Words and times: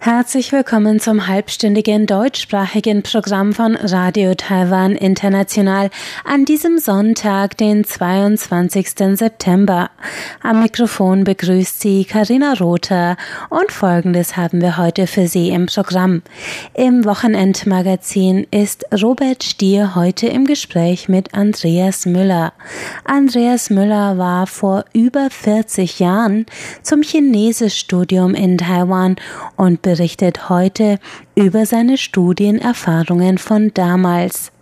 Herzlich 0.00 0.52
willkommen 0.52 1.00
zum 1.00 1.26
halbstündigen 1.26 2.06
deutschsprachigen 2.06 3.02
Programm 3.02 3.52
von 3.52 3.74
Radio 3.74 4.32
Taiwan 4.36 4.92
International 4.92 5.90
an 6.24 6.44
diesem 6.44 6.78
Sonntag, 6.78 7.56
den 7.56 7.82
22. 7.82 8.90
September. 9.18 9.90
Am 10.40 10.62
Mikrofon 10.62 11.24
begrüßt 11.24 11.80
Sie 11.80 12.04
Karina 12.04 12.54
Rother 12.54 13.16
und 13.50 13.72
Folgendes 13.72 14.36
haben 14.36 14.62
wir 14.62 14.78
heute 14.78 15.08
für 15.08 15.26
Sie 15.26 15.50
im 15.50 15.66
Programm. 15.66 16.22
Im 16.74 17.04
Wochenendmagazin 17.04 18.46
ist 18.52 18.86
Robert 19.02 19.42
Stier 19.42 19.96
heute 19.96 20.28
im 20.28 20.44
Gespräch 20.44 21.08
mit 21.08 21.34
Andreas 21.34 22.06
Müller. 22.06 22.52
Andreas 23.04 23.68
Müller 23.68 24.16
war 24.16 24.46
vor 24.46 24.84
über 24.92 25.28
40 25.28 25.98
Jahren 25.98 26.46
zum 26.82 27.02
Chinesischstudium 27.02 28.36
in 28.36 28.58
Taiwan 28.58 29.16
und 29.56 29.87
berichtet 29.88 30.50
heute 30.50 30.98
über 31.34 31.64
seine 31.64 31.96
Studienerfahrungen 31.96 33.38
von 33.38 33.72
damals. 33.72 34.52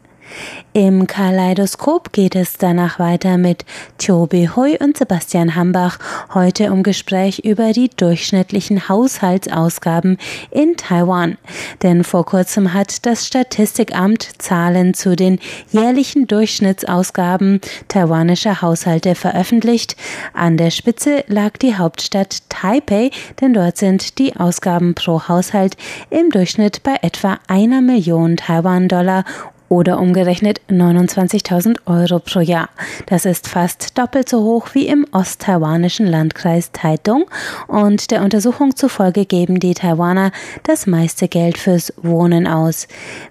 Im 0.73 1.07
Kaleidoskop 1.07 2.12
geht 2.12 2.37
es 2.37 2.59
danach 2.59 2.98
weiter 2.98 3.39
mit 3.39 3.65
Chobi 3.98 4.51
Hui 4.55 4.77
und 4.79 4.99
Sebastian 4.99 5.55
Hambach 5.55 5.99
heute 6.35 6.71
um 6.71 6.83
Gespräch 6.83 7.39
über 7.41 7.73
die 7.73 7.89
durchschnittlichen 7.89 8.89
Haushaltsausgaben 8.89 10.19
in 10.51 10.77
Taiwan. 10.77 11.39
Denn 11.83 12.05
vor 12.05 12.27
kurzem 12.27 12.75
hat 12.75 13.07
das 13.07 13.27
Statistikamt 13.27 14.29
Zahlen 14.39 14.93
zu 14.93 15.16
den 15.16 15.39
jährlichen 15.71 16.27
Durchschnittsausgaben 16.27 17.63
taiwanischer 17.88 18.61
Haushalte 18.61 19.15
veröffentlicht. 19.15 19.96
An 20.35 20.59
der 20.59 20.71
Spitze 20.71 21.24
lag 21.27 21.57
die 21.57 21.77
Hauptstadt 21.77 22.43
Taipei, 22.51 23.11
denn 23.40 23.55
dort 23.55 23.79
sind 23.79 24.18
die 24.18 24.37
Ausgaben 24.37 24.95
pro 24.95 25.27
Haushalt 25.29 25.77
im 26.11 26.30
Durchschnitt 26.30 26.83
bei 26.83 26.96
etwa 27.01 27.38
einer 27.49 27.80
Million 27.80 28.37
Taiwan-Dollar 28.37 29.24
oder 29.68 29.98
umgerechnet 29.98 30.60
29.000 30.70 31.78
Euro 31.86 32.18
pro 32.18 32.40
Jahr. 32.40 32.68
Das 33.06 33.24
ist 33.24 33.48
fast 33.48 33.98
doppelt 33.98 34.28
so 34.28 34.42
hoch 34.42 34.68
wie 34.72 34.86
im 34.86 35.06
osttaiwanischen 35.12 36.06
Landkreis 36.06 36.70
Taitung 36.72 37.24
und 37.66 38.10
der 38.10 38.22
Untersuchung 38.22 38.76
zufolge 38.76 39.24
geben 39.24 39.60
die 39.60 39.74
Taiwaner 39.74 40.30
das 40.62 40.87
meiste 40.87 41.28
Geld 41.28 41.59
fürs 41.59 41.92
Wohnen 42.02 42.46
aus. 42.46 42.88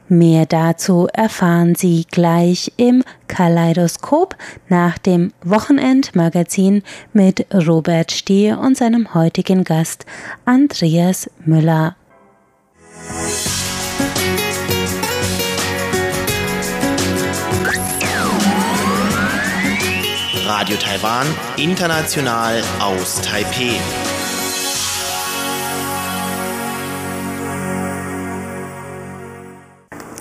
Mehr 0.08 0.46
dazu 0.46 1.08
erfahren 1.14 1.76
Sie 1.76 2.06
gleich 2.10 2.72
im 2.78 3.04
Kaleidoskop 3.28 4.36
nach 4.70 4.98
dem 4.98 5.32
Wochenendmagazin 5.44 6.84
mit 7.14 7.46
Robert 7.54 8.12
Stier 8.12 8.60
und 8.60 8.78
seinem 8.78 9.14
heutigen 9.14 9.64
Gast 9.64 10.06
Andreas 10.46 11.30
Müller. 11.46 11.96
Radio 20.46 20.78
Taiwan, 20.78 21.26
international 21.58 22.62
aus 22.80 23.20
Taipeh. 23.22 23.80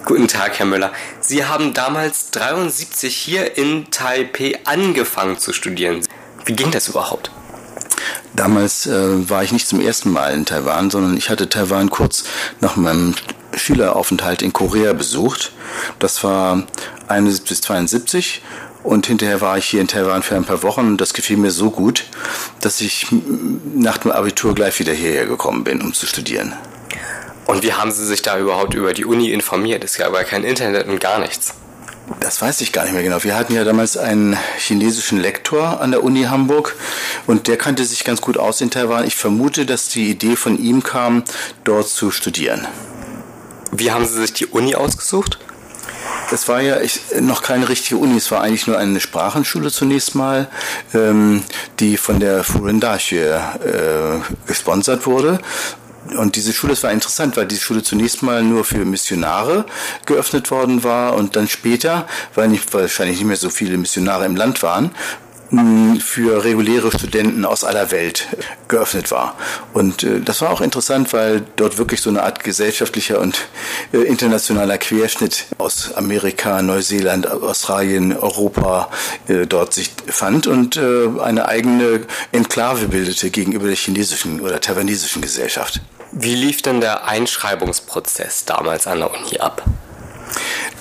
Guten 0.06 0.27
Tag, 0.27 0.58
Herr 0.58 0.64
Müller. 0.64 0.92
Sie 1.20 1.44
haben 1.44 1.75
damals 1.75 2.31
73 2.31 3.14
hier 3.14 3.58
in 3.58 3.91
Taipeh 3.91 4.61
angefangen 4.64 5.39
zu 5.39 5.53
studieren. 5.53 6.00
Wie 6.47 6.54
ging 6.54 6.71
das 6.71 6.88
überhaupt? 6.88 7.31
Damals 8.34 8.87
äh, 8.87 9.28
war 9.28 9.44
ich 9.44 9.53
nicht 9.53 9.69
zum 9.69 9.82
ersten 9.82 10.10
Mal 10.10 10.32
in 10.32 10.47
Taiwan, 10.47 10.88
sondern 10.88 11.19
ich 11.19 11.28
hatte 11.28 11.50
Taiwan 11.50 11.91
kurz 11.91 12.25
nach 12.62 12.77
meinem 12.77 13.15
Schüleraufenthalt 13.54 14.41
in 14.41 14.54
Korea 14.54 14.94
besucht. 14.94 15.53
Das 15.98 16.25
war 16.25 16.66
71 17.09 17.47
bis 17.47 17.60
72 17.60 18.43
und 18.84 19.06
hinterher 19.06 19.41
war 19.41 19.59
ich 19.59 19.65
hier 19.65 19.81
in 19.81 19.89
Taiwan 19.89 20.22
für 20.22 20.37
ein 20.37 20.45
paar 20.45 20.62
Wochen 20.62 20.87
und 20.87 21.00
das 21.00 21.15
gefiel 21.15 21.39
mir 21.39 21.50
so 21.50 21.71
gut, 21.71 22.05
dass 22.61 22.81
ich 22.81 23.06
nach 23.75 23.99
dem 23.99 24.12
Abitur 24.12 24.55
gleich 24.55 24.78
wieder 24.78 24.93
hierher 24.93 25.27
gekommen 25.27 25.65
bin, 25.65 25.81
um 25.81 25.95
zu 25.95 26.06
studieren. 26.06 26.53
Und 27.47 27.62
wie 27.62 27.72
haben 27.72 27.91
Sie 27.91 28.06
sich 28.06 28.22
da 28.22 28.39
überhaupt 28.39 28.75
über 28.75 28.93
die 28.93 29.05
Uni 29.05 29.31
informiert? 29.31 29.84
Es 29.84 29.97
gab 29.97 30.15
ja 30.15 30.22
kein 30.22 30.45
Internet 30.45 30.87
und 30.87 31.00
gar 31.00 31.19
nichts. 31.19 31.55
Das 32.21 32.43
weiß 32.43 32.61
ich 32.61 32.72
gar 32.72 32.84
nicht 32.84 32.93
mehr 32.93 33.03
genau. 33.03 33.25
Wir 33.25 33.34
hatten 33.34 33.55
ja 33.55 33.65
damals 33.65 33.97
einen 33.97 34.37
chinesischen 34.59 35.19
Lektor 35.19 35.81
an 35.81 35.91
der 35.91 36.05
Uni 36.05 36.25
Hamburg 36.25 36.77
und 37.27 37.49
der 37.49 37.56
kannte 37.56 37.84
sich 37.87 38.05
ganz 38.05 38.21
gut 38.21 38.37
aus 38.37 38.61
in 38.61 38.71
Taiwan. 38.71 39.06
Ich 39.06 39.16
vermute, 39.16 39.65
dass 39.65 39.89
die 39.89 40.11
Idee 40.11 40.37
von 40.37 40.59
ihm 40.59 40.83
kam, 40.83 41.25
dort 41.65 41.89
zu 41.89 42.11
studieren. 42.11 42.66
Wie 43.72 43.91
haben 43.91 44.05
Sie 44.05 44.21
sich 44.21 44.34
die 44.34 44.47
Uni 44.47 44.75
ausgesucht? 44.75 45.39
Es 46.32 46.48
war 46.48 46.60
ja 46.60 46.80
ich, 46.80 47.00
noch 47.20 47.42
keine 47.42 47.68
richtige 47.68 47.96
Uni, 47.96 48.16
es 48.16 48.30
war 48.30 48.42
eigentlich 48.42 48.66
nur 48.66 48.78
eine 48.78 49.00
Sprachenschule 49.00 49.70
zunächst 49.70 50.14
mal, 50.14 50.48
ähm, 50.92 51.42
die 51.80 51.96
von 51.96 52.20
der 52.20 52.44
Furen 52.44 52.80
Dashue 52.80 53.20
äh, 53.28 54.46
gesponsert 54.46 55.06
wurde. 55.06 55.38
Und 56.18 56.36
diese 56.36 56.52
Schule, 56.52 56.72
das 56.74 56.82
war 56.82 56.92
interessant, 56.92 57.36
weil 57.36 57.46
diese 57.46 57.62
Schule 57.62 57.82
zunächst 57.82 58.22
mal 58.22 58.42
nur 58.42 58.64
für 58.64 58.84
Missionare 58.84 59.64
geöffnet 60.04 60.50
worden 60.50 60.84
war 60.84 61.14
und 61.14 61.34
dann 61.34 61.48
später, 61.48 62.06
weil 62.34 62.48
nicht, 62.48 62.72
wahrscheinlich 62.74 63.18
nicht 63.18 63.26
mehr 63.26 63.36
so 63.36 63.48
viele 63.48 63.78
Missionare 63.78 64.26
im 64.26 64.36
Land 64.36 64.62
waren, 64.62 64.91
für 66.00 66.44
reguläre 66.44 66.91
Studenten 66.91 67.44
aus 67.44 67.65
aller 67.65 67.91
Welt 67.91 68.27
geöffnet 68.69 69.10
war. 69.10 69.37
Und 69.72 70.03
äh, 70.03 70.21
das 70.21 70.41
war 70.41 70.50
auch 70.50 70.60
interessant, 70.60 71.12
weil 71.12 71.43
dort 71.56 71.78
wirklich 71.78 72.00
so 72.00 72.10
eine 72.10 72.22
Art 72.22 72.43
gesellschaftlicher 72.43 73.21
und 73.21 73.38
äh, 73.93 73.99
internationaler 73.99 74.78
Querschnitt 74.78 75.47
aus 75.59 75.93
Amerika, 75.94 76.62
Neuseeland, 76.62 77.31
Australien, 77.31 78.16
Europa 78.16 78.91
äh, 79.28 79.47
dort 79.47 79.75
sich 79.75 79.91
fand 80.06 80.47
und 80.47 80.78
eine 80.78 81.47
eigene 81.49 82.00
Enklave 82.33 82.88
bildete 82.88 83.31
gegenüber 83.31 83.66
der 83.66 83.77
chinesischen 83.77 84.41
oder 84.41 84.60
taiwanesischen 84.60 85.22
Gesellschaft. 85.22 85.81
Wie 86.12 86.34
lief 86.34 86.62
denn 86.62 86.81
der 86.81 87.06
Einschreibungsprozess 87.06 88.44
damals 88.44 88.87
an 88.87 88.99
der 88.99 89.12
Uni 89.12 89.38
ab? 89.38 89.62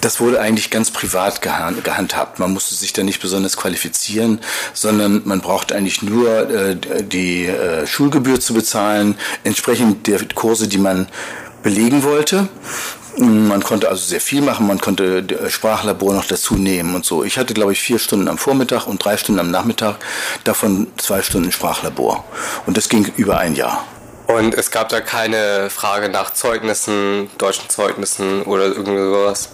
Das 0.01 0.19
wurde 0.19 0.41
eigentlich 0.41 0.69
ganz 0.69 0.91
privat 0.91 1.41
gehandhabt. 1.41 2.37
Man 2.37 2.51
musste 2.51 2.75
sich 2.75 2.91
da 2.91 3.03
nicht 3.03 3.21
besonders 3.21 3.55
qualifizieren, 3.55 4.41
sondern 4.73 5.21
man 5.23 5.39
brauchte 5.39 5.75
eigentlich 5.75 6.01
nur 6.01 6.49
äh, 6.49 6.75
die 7.03 7.45
äh, 7.45 7.87
Schulgebühr 7.87 8.39
zu 8.41 8.53
bezahlen, 8.53 9.15
entsprechend 9.45 10.07
der 10.07 10.19
Kurse, 10.35 10.67
die 10.67 10.77
man 10.77 11.07
belegen 11.63 12.03
wollte. 12.03 12.49
Man 13.17 13.63
konnte 13.63 13.89
also 13.89 14.03
sehr 14.03 14.19
viel 14.19 14.41
machen, 14.41 14.67
man 14.67 14.79
konnte 14.79 15.19
äh, 15.19 15.49
Sprachlabor 15.49 16.13
noch 16.13 16.25
dazu 16.25 16.55
nehmen 16.55 16.95
und 16.95 17.05
so. 17.05 17.23
Ich 17.23 17.37
hatte, 17.37 17.53
glaube 17.53 17.71
ich, 17.71 17.81
vier 17.81 17.99
Stunden 17.99 18.27
am 18.27 18.37
Vormittag 18.37 18.87
und 18.87 19.03
drei 19.03 19.17
Stunden 19.17 19.39
am 19.39 19.51
Nachmittag, 19.51 19.97
davon 20.43 20.87
zwei 20.97 21.21
Stunden 21.21 21.51
Sprachlabor. 21.51 22.25
Und 22.65 22.75
das 22.75 22.89
ging 22.89 23.09
über 23.15 23.37
ein 23.37 23.55
Jahr. 23.55 23.85
Und 24.28 24.53
es 24.53 24.72
gab 24.72 24.89
da 24.89 25.01
keine 25.01 25.69
Frage 25.69 26.09
nach 26.09 26.34
Zeugnissen, 26.34 27.29
deutschen 27.38 27.69
Zeugnissen 27.69 28.44
oder 28.44 28.66
irgendwie 28.66 28.97
sowas? 28.97 29.50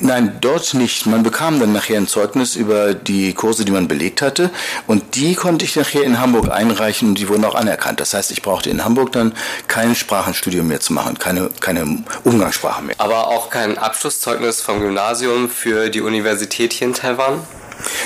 Nein, 0.00 0.38
dort 0.40 0.74
nicht. 0.74 1.06
Man 1.06 1.22
bekam 1.22 1.58
dann 1.58 1.72
nachher 1.72 1.96
ein 1.96 2.06
Zeugnis 2.06 2.54
über 2.54 2.94
die 2.94 3.34
Kurse, 3.34 3.64
die 3.64 3.72
man 3.72 3.88
belegt 3.88 4.22
hatte. 4.22 4.50
Und 4.86 5.16
die 5.16 5.34
konnte 5.34 5.64
ich 5.64 5.74
nachher 5.74 6.04
in 6.04 6.20
Hamburg 6.20 6.50
einreichen 6.50 7.08
und 7.08 7.18
die 7.18 7.28
wurden 7.28 7.44
auch 7.44 7.54
anerkannt. 7.54 8.00
Das 8.00 8.14
heißt, 8.14 8.30
ich 8.30 8.42
brauchte 8.42 8.70
in 8.70 8.84
Hamburg 8.84 9.12
dann 9.12 9.34
kein 9.66 9.94
Sprachenstudium 9.94 10.68
mehr 10.68 10.80
zu 10.80 10.92
machen, 10.92 11.18
keine, 11.18 11.50
keine 11.60 12.04
Umgangssprache 12.24 12.82
mehr. 12.82 12.96
Aber 12.98 13.28
auch 13.28 13.50
kein 13.50 13.78
Abschlusszeugnis 13.78 14.60
vom 14.60 14.80
Gymnasium 14.80 15.50
für 15.50 15.90
die 15.90 16.00
Universität 16.00 16.72
hier 16.72 16.88
in 16.88 16.94
Taiwan? 16.94 17.44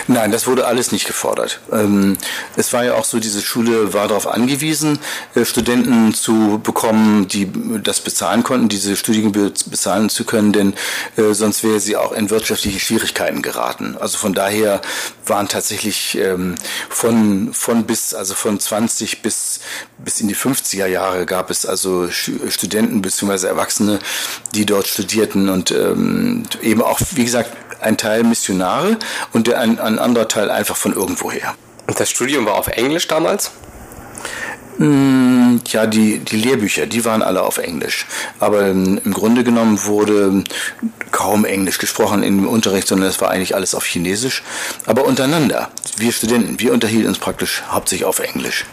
Nein, 0.07 0.33
das 0.33 0.47
wurde 0.47 0.67
alles 0.67 0.93
nicht 0.93 1.07
gefordert. 1.07 1.61
Ähm, 1.73 2.17
es 2.57 2.73
war 2.73 2.85
ja 2.85 2.95
auch 2.95 3.05
so, 3.05 3.19
diese 3.19 3.41
Schule 3.41 3.95
war 3.95 4.09
darauf 4.09 4.27
angewiesen, 4.27 4.99
äh, 5.35 5.45
Studenten 5.45 6.15
zu 6.15 6.61
bekommen, 6.63 7.29
die 7.29 7.51
das 7.83 8.01
bezahlen 8.01 8.43
konnten, 8.43 8.69
diese 8.69 8.97
Studiengebühr 8.97 9.53
bezahlen 9.67 10.09
zu 10.09 10.25
können, 10.25 10.53
denn 10.53 10.75
äh, 11.17 11.33
sonst 11.33 11.65
wäre 11.65 11.81
sie 11.81 11.97
auch 11.97 12.13
in 12.13 12.31
wirtschaftliche 12.31 12.81
Schwierigkeiten 12.81 13.43
geraten. 13.43 13.97
Also 13.99 14.19
von 14.19 14.35
daher 14.35 14.81
waren 15.27 15.49
tatsächlich 15.49 16.19
ähm, 16.19 16.57
von, 16.89 17.53
von 17.53 17.85
bis, 17.85 18.15
also 18.15 18.35
von 18.35 18.61
20 18.61 19.23
bis, 19.23 19.61
bis 19.99 20.21
in 20.21 20.29
die 20.29 20.37
50er 20.37 20.87
Jahre 20.87 21.27
gab 21.27 21.51
es 21.51 21.65
also 21.67 22.11
Studenten 22.11 23.03
bzw. 23.03 23.47
Erwachsene, 23.47 23.99
die 24.55 24.67
dort 24.67 24.87
studierten 24.87 25.49
und 25.49 25.71
ähm, 25.71 26.45
eben 26.63 26.83
auch, 26.83 27.01
wie 27.13 27.25
gesagt, 27.25 27.57
ein 27.83 27.97
Teil 27.97 28.23
Missionare 28.25 28.97
und 29.33 29.49
ein, 29.63 29.79
ein 29.79 29.99
anderer 29.99 30.29
Teil 30.29 30.51
einfach 30.51 30.77
von 30.77 30.93
irgendwoher. 30.93 31.55
Und 31.87 31.99
das 31.99 32.11
Studium 32.11 32.47
war 32.47 32.55
auf 32.55 32.69
Englisch 32.69 33.09
damals? 33.09 33.53
Mm, 34.79 35.59
ja, 35.69 35.87
die, 35.87 36.19
die 36.19 36.37
Lehrbücher, 36.37 36.87
die 36.87 37.05
waren 37.05 37.23
alle 37.23 37.43
auf 37.43 37.59
Englisch. 37.59 38.07
Aber 38.41 38.67
im 38.67 39.13
Grunde 39.13 39.45
genommen 39.45 39.85
wurde 39.85 40.45
kaum 41.11 41.45
Englisch 41.45 41.79
gesprochen 41.79 42.23
im 42.23 42.49
Unterricht, 42.49 42.89
sondern 42.89 43.09
es 43.09 43.21
war 43.21 43.31
eigentlich 43.31 43.55
alles 43.55 43.75
auf 43.75 43.85
Chinesisch. 43.85 44.43
Aber 44.87 45.05
untereinander, 45.05 45.71
wir 45.97 46.13
Studenten, 46.13 46.59
wir 46.59 46.73
unterhielten 46.73 47.09
uns 47.09 47.19
praktisch 47.19 47.63
hauptsächlich 47.69 48.07
auf 48.07 48.19
Englisch. 48.19 48.65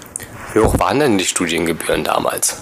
Wie 0.53 0.59
hoch 0.59 0.79
waren 0.79 0.99
denn 0.99 1.17
die 1.17 1.25
Studiengebühren 1.25 2.03
damals? 2.03 2.57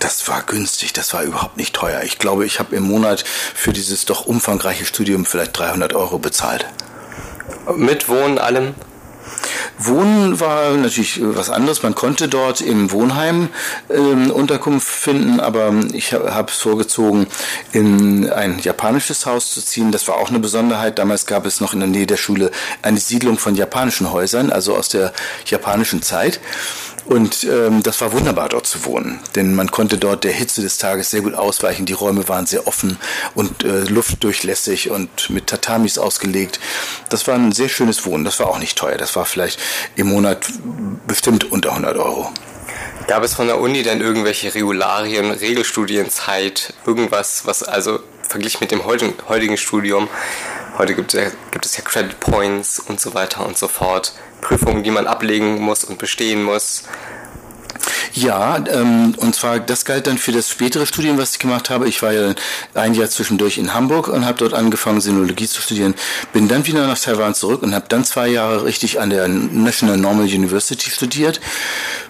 Das 0.00 0.26
war 0.28 0.42
günstig, 0.42 0.92
das 0.92 1.14
war 1.14 1.22
überhaupt 1.22 1.56
nicht 1.56 1.74
teuer. 1.74 2.02
Ich 2.02 2.18
glaube, 2.18 2.44
ich 2.44 2.58
habe 2.58 2.74
im 2.74 2.82
Monat 2.82 3.24
für 3.54 3.72
dieses 3.72 4.04
doch 4.04 4.26
umfangreiche 4.26 4.84
Studium 4.84 5.24
vielleicht 5.24 5.56
300 5.56 5.94
Euro 5.94 6.18
bezahlt. 6.18 6.66
Mit 7.74 8.08
Wohnen 8.08 8.38
allem? 8.38 8.74
Wohnen 9.78 10.40
war 10.40 10.72
natürlich 10.72 11.20
was 11.22 11.50
anderes. 11.50 11.82
Man 11.82 11.94
konnte 11.94 12.28
dort 12.28 12.60
im 12.60 12.90
Wohnheim 12.92 13.50
ähm, 13.90 14.30
Unterkunft 14.30 14.88
finden, 14.88 15.38
aber 15.40 15.72
ich 15.92 16.12
habe 16.12 16.50
es 16.50 16.58
vorgezogen, 16.58 17.26
in 17.72 18.30
ein 18.30 18.58
japanisches 18.58 19.26
Haus 19.26 19.52
zu 19.52 19.60
ziehen. 19.60 19.92
Das 19.92 20.08
war 20.08 20.16
auch 20.16 20.30
eine 20.30 20.38
Besonderheit. 20.38 20.98
Damals 20.98 21.26
gab 21.26 21.44
es 21.44 21.60
noch 21.60 21.74
in 21.74 21.80
der 21.80 21.88
Nähe 21.88 22.06
der 22.06 22.16
Schule 22.16 22.50
eine 22.82 22.98
Siedlung 22.98 23.38
von 23.38 23.54
japanischen 23.54 24.10
Häusern, 24.12 24.50
also 24.50 24.74
aus 24.74 24.88
der 24.88 25.12
japanischen 25.44 26.00
Zeit. 26.02 26.40
Und 27.06 27.44
ähm, 27.44 27.84
das 27.84 28.00
war 28.00 28.12
wunderbar 28.12 28.48
dort 28.48 28.66
zu 28.66 28.84
wohnen, 28.84 29.20
denn 29.36 29.54
man 29.54 29.70
konnte 29.70 29.96
dort 29.96 30.24
der 30.24 30.32
Hitze 30.32 30.60
des 30.60 30.78
Tages 30.78 31.10
sehr 31.10 31.20
gut 31.20 31.34
ausweichen. 31.34 31.86
Die 31.86 31.92
Räume 31.92 32.28
waren 32.28 32.46
sehr 32.46 32.66
offen 32.66 32.98
und 33.34 33.62
äh, 33.62 33.84
luftdurchlässig 33.84 34.90
und 34.90 35.30
mit 35.30 35.46
Tatamis 35.46 35.98
ausgelegt. 35.98 36.58
Das 37.08 37.28
war 37.28 37.36
ein 37.36 37.52
sehr 37.52 37.68
schönes 37.68 38.04
Wohnen. 38.06 38.24
Das 38.24 38.40
war 38.40 38.48
auch 38.48 38.58
nicht 38.58 38.76
teuer. 38.76 38.96
Das 38.96 39.14
war 39.14 39.24
vielleicht 39.24 39.60
im 39.94 40.08
Monat 40.08 40.46
bestimmt 41.06 41.50
unter 41.52 41.70
100 41.70 41.96
Euro. 41.96 42.32
Gab 43.06 43.22
es 43.22 43.34
von 43.34 43.46
der 43.46 43.60
Uni 43.60 43.84
denn 43.84 44.00
irgendwelche 44.00 44.52
Regularien, 44.52 45.30
Regelstudienzeit, 45.30 46.74
irgendwas, 46.86 47.42
was 47.46 47.62
also 47.62 48.00
verglichen 48.28 48.58
mit 48.60 48.72
dem 48.72 48.84
heutigen 48.84 49.56
Studium, 49.56 50.08
heute 50.78 50.94
gibt 50.94 51.14
es, 51.14 51.20
ja, 51.20 51.30
gibt 51.50 51.66
es 51.66 51.76
ja 51.76 51.82
Credit 51.82 52.18
Points 52.20 52.78
und 52.78 53.00
so 53.00 53.14
weiter 53.14 53.44
und 53.46 53.56
so 53.56 53.68
fort, 53.68 54.12
Prüfungen, 54.40 54.82
die 54.82 54.90
man 54.90 55.06
ablegen 55.06 55.60
muss 55.60 55.84
und 55.84 55.98
bestehen 55.98 56.42
muss. 56.42 56.84
Ja, 58.16 58.64
ähm, 58.72 59.14
und 59.18 59.34
zwar, 59.34 59.60
das 59.60 59.84
galt 59.84 60.06
dann 60.06 60.16
für 60.16 60.32
das 60.32 60.48
spätere 60.48 60.86
Studium, 60.86 61.18
was 61.18 61.32
ich 61.32 61.38
gemacht 61.38 61.68
habe. 61.68 61.86
Ich 61.86 62.00
war 62.00 62.14
ja 62.14 62.34
ein 62.72 62.94
Jahr 62.94 63.10
zwischendurch 63.10 63.58
in 63.58 63.74
Hamburg 63.74 64.08
und 64.08 64.24
habe 64.24 64.38
dort 64.38 64.54
angefangen, 64.54 65.02
Sinologie 65.02 65.46
zu 65.46 65.60
studieren. 65.60 65.94
Bin 66.32 66.48
dann 66.48 66.66
wieder 66.66 66.86
nach 66.86 66.98
Taiwan 66.98 67.34
zurück 67.34 67.62
und 67.62 67.74
habe 67.74 67.84
dann 67.90 68.06
zwei 68.06 68.28
Jahre 68.28 68.64
richtig 68.64 69.00
an 69.00 69.10
der 69.10 69.28
National 69.28 69.98
Normal 69.98 70.24
University 70.24 70.88
studiert. 70.88 71.42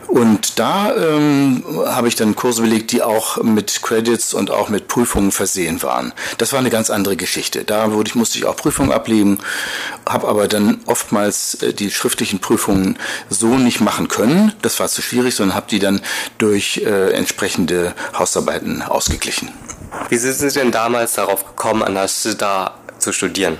Und 0.07 0.61
da 0.61 0.95
ähm, 0.95 1.65
habe 1.87 2.07
ich 2.07 2.15
dann 2.15 2.37
Kurse 2.37 2.63
belegt, 2.63 2.93
die 2.93 3.03
auch 3.03 3.43
mit 3.43 3.83
Credits 3.83 4.35
und 4.35 4.53
auch 4.53 4.69
mit 4.69 4.87
Prüfungen 4.87 5.33
versehen 5.33 5.83
waren. 5.83 6.13
Das 6.39 6.53
war 6.53 6.61
eine 6.61 6.71
ganz 6.71 6.91
andere 6.91 7.17
Geschichte. 7.17 7.65
Da 7.65 7.91
wurde 7.93 8.09
ich, 8.09 8.15
musste 8.15 8.39
ich 8.39 8.45
auch 8.45 8.57
Prüfungen 8.57 8.93
ablegen, 8.93 9.39
habe 10.09 10.29
aber 10.29 10.47
dann 10.47 10.79
oftmals 10.87 11.55
äh, 11.63 11.73
die 11.73 11.91
schriftlichen 11.91 12.39
Prüfungen 12.39 12.97
so 13.29 13.59
nicht 13.59 13.81
machen 13.81 14.07
können. 14.07 14.53
Das 14.63 14.79
war 14.79 14.89
zu 14.89 15.03
schwierig, 15.03 15.35
sondern 15.35 15.57
habe 15.57 15.67
die 15.69 15.81
dann 15.81 15.96
durch 16.39 16.83
äh, 16.85 17.13
entsprechende 17.13 17.95
Hausarbeiten 18.19 18.83
ausgeglichen. 18.83 19.51
Wie 20.09 20.17
sind 20.17 20.35
Sie 20.35 20.59
denn 20.59 20.71
damals 20.71 21.15
darauf 21.15 21.47
gekommen, 21.47 21.83
an 21.83 21.95
der 21.95 22.09
SIDA 22.09 22.75
zu 22.99 23.13
studieren? 23.13 23.59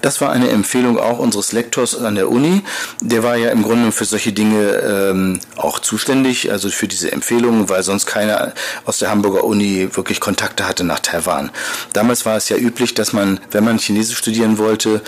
Das 0.00 0.20
war 0.20 0.30
eine 0.30 0.50
Empfehlung 0.50 0.98
auch 0.98 1.18
unseres 1.18 1.52
Lektors 1.52 1.96
an 1.96 2.14
der 2.14 2.30
Uni. 2.30 2.62
Der 3.00 3.22
war 3.22 3.36
ja 3.36 3.50
im 3.50 3.62
Grunde 3.62 3.92
für 3.92 4.04
solche 4.04 4.32
Dinge 4.32 4.76
ähm, 4.76 5.40
auch 5.56 5.78
zuständig, 5.78 6.50
also 6.50 6.68
für 6.70 6.88
diese 6.88 7.12
Empfehlungen, 7.12 7.68
weil 7.68 7.82
sonst 7.82 8.06
keiner 8.06 8.52
aus 8.84 8.98
der 8.98 9.10
Hamburger 9.10 9.44
Uni 9.44 9.88
wirklich 9.92 10.20
Kontakte 10.20 10.66
hatte 10.66 10.84
nach 10.84 11.00
Taiwan. 11.00 11.50
Damals 11.92 12.26
war 12.26 12.36
es 12.36 12.48
ja 12.48 12.56
üblich, 12.56 12.94
dass 12.94 13.12
man, 13.12 13.40
wenn 13.50 13.64
man 13.64 13.78
Chinesisch 13.78 14.18
studieren 14.18 14.58
wollte, 14.58 15.02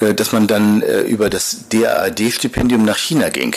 äh, 0.00 0.14
dass 0.14 0.32
man 0.32 0.46
dann 0.46 0.82
äh, 0.82 1.00
über 1.00 1.30
das 1.30 1.68
DAAD-Stipendium 1.70 2.84
nach 2.84 2.98
China 2.98 3.28
ging. 3.30 3.54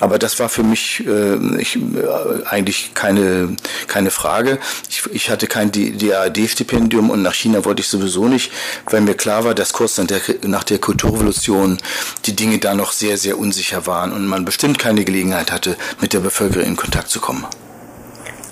Aber 0.00 0.18
das 0.18 0.38
war 0.38 0.48
für 0.48 0.62
mich 0.62 1.04
äh, 1.06 1.60
ich, 1.60 1.76
äh, 1.76 2.44
eigentlich 2.46 2.92
keine, 2.94 3.56
keine 3.86 4.10
Frage. 4.10 4.58
Ich, 4.88 5.02
ich 5.12 5.30
hatte 5.30 5.46
kein 5.46 5.70
DAAD-Stipendium 5.72 7.10
und 7.10 7.22
nach 7.22 7.34
China 7.34 7.64
wollte 7.64 7.80
ich 7.80 7.88
sowieso 7.88 8.28
nicht, 8.28 8.52
weil 8.86 9.00
mir 9.00 9.14
klar 9.14 9.44
war, 9.44 9.54
dass 9.54 9.63
kurz 9.72 9.98
nach 9.98 10.06
der, 10.06 10.20
nach 10.42 10.64
der 10.64 10.78
Kulturrevolution 10.78 11.78
die 12.26 12.36
Dinge 12.36 12.58
da 12.58 12.74
noch 12.74 12.92
sehr, 12.92 13.18
sehr 13.18 13.38
unsicher 13.38 13.86
waren 13.86 14.12
und 14.12 14.26
man 14.26 14.44
bestimmt 14.44 14.78
keine 14.78 15.04
Gelegenheit 15.04 15.52
hatte, 15.52 15.76
mit 16.00 16.12
der 16.12 16.20
Bevölkerung 16.20 16.66
in 16.66 16.76
Kontakt 16.76 17.08
zu 17.08 17.20
kommen. 17.20 17.44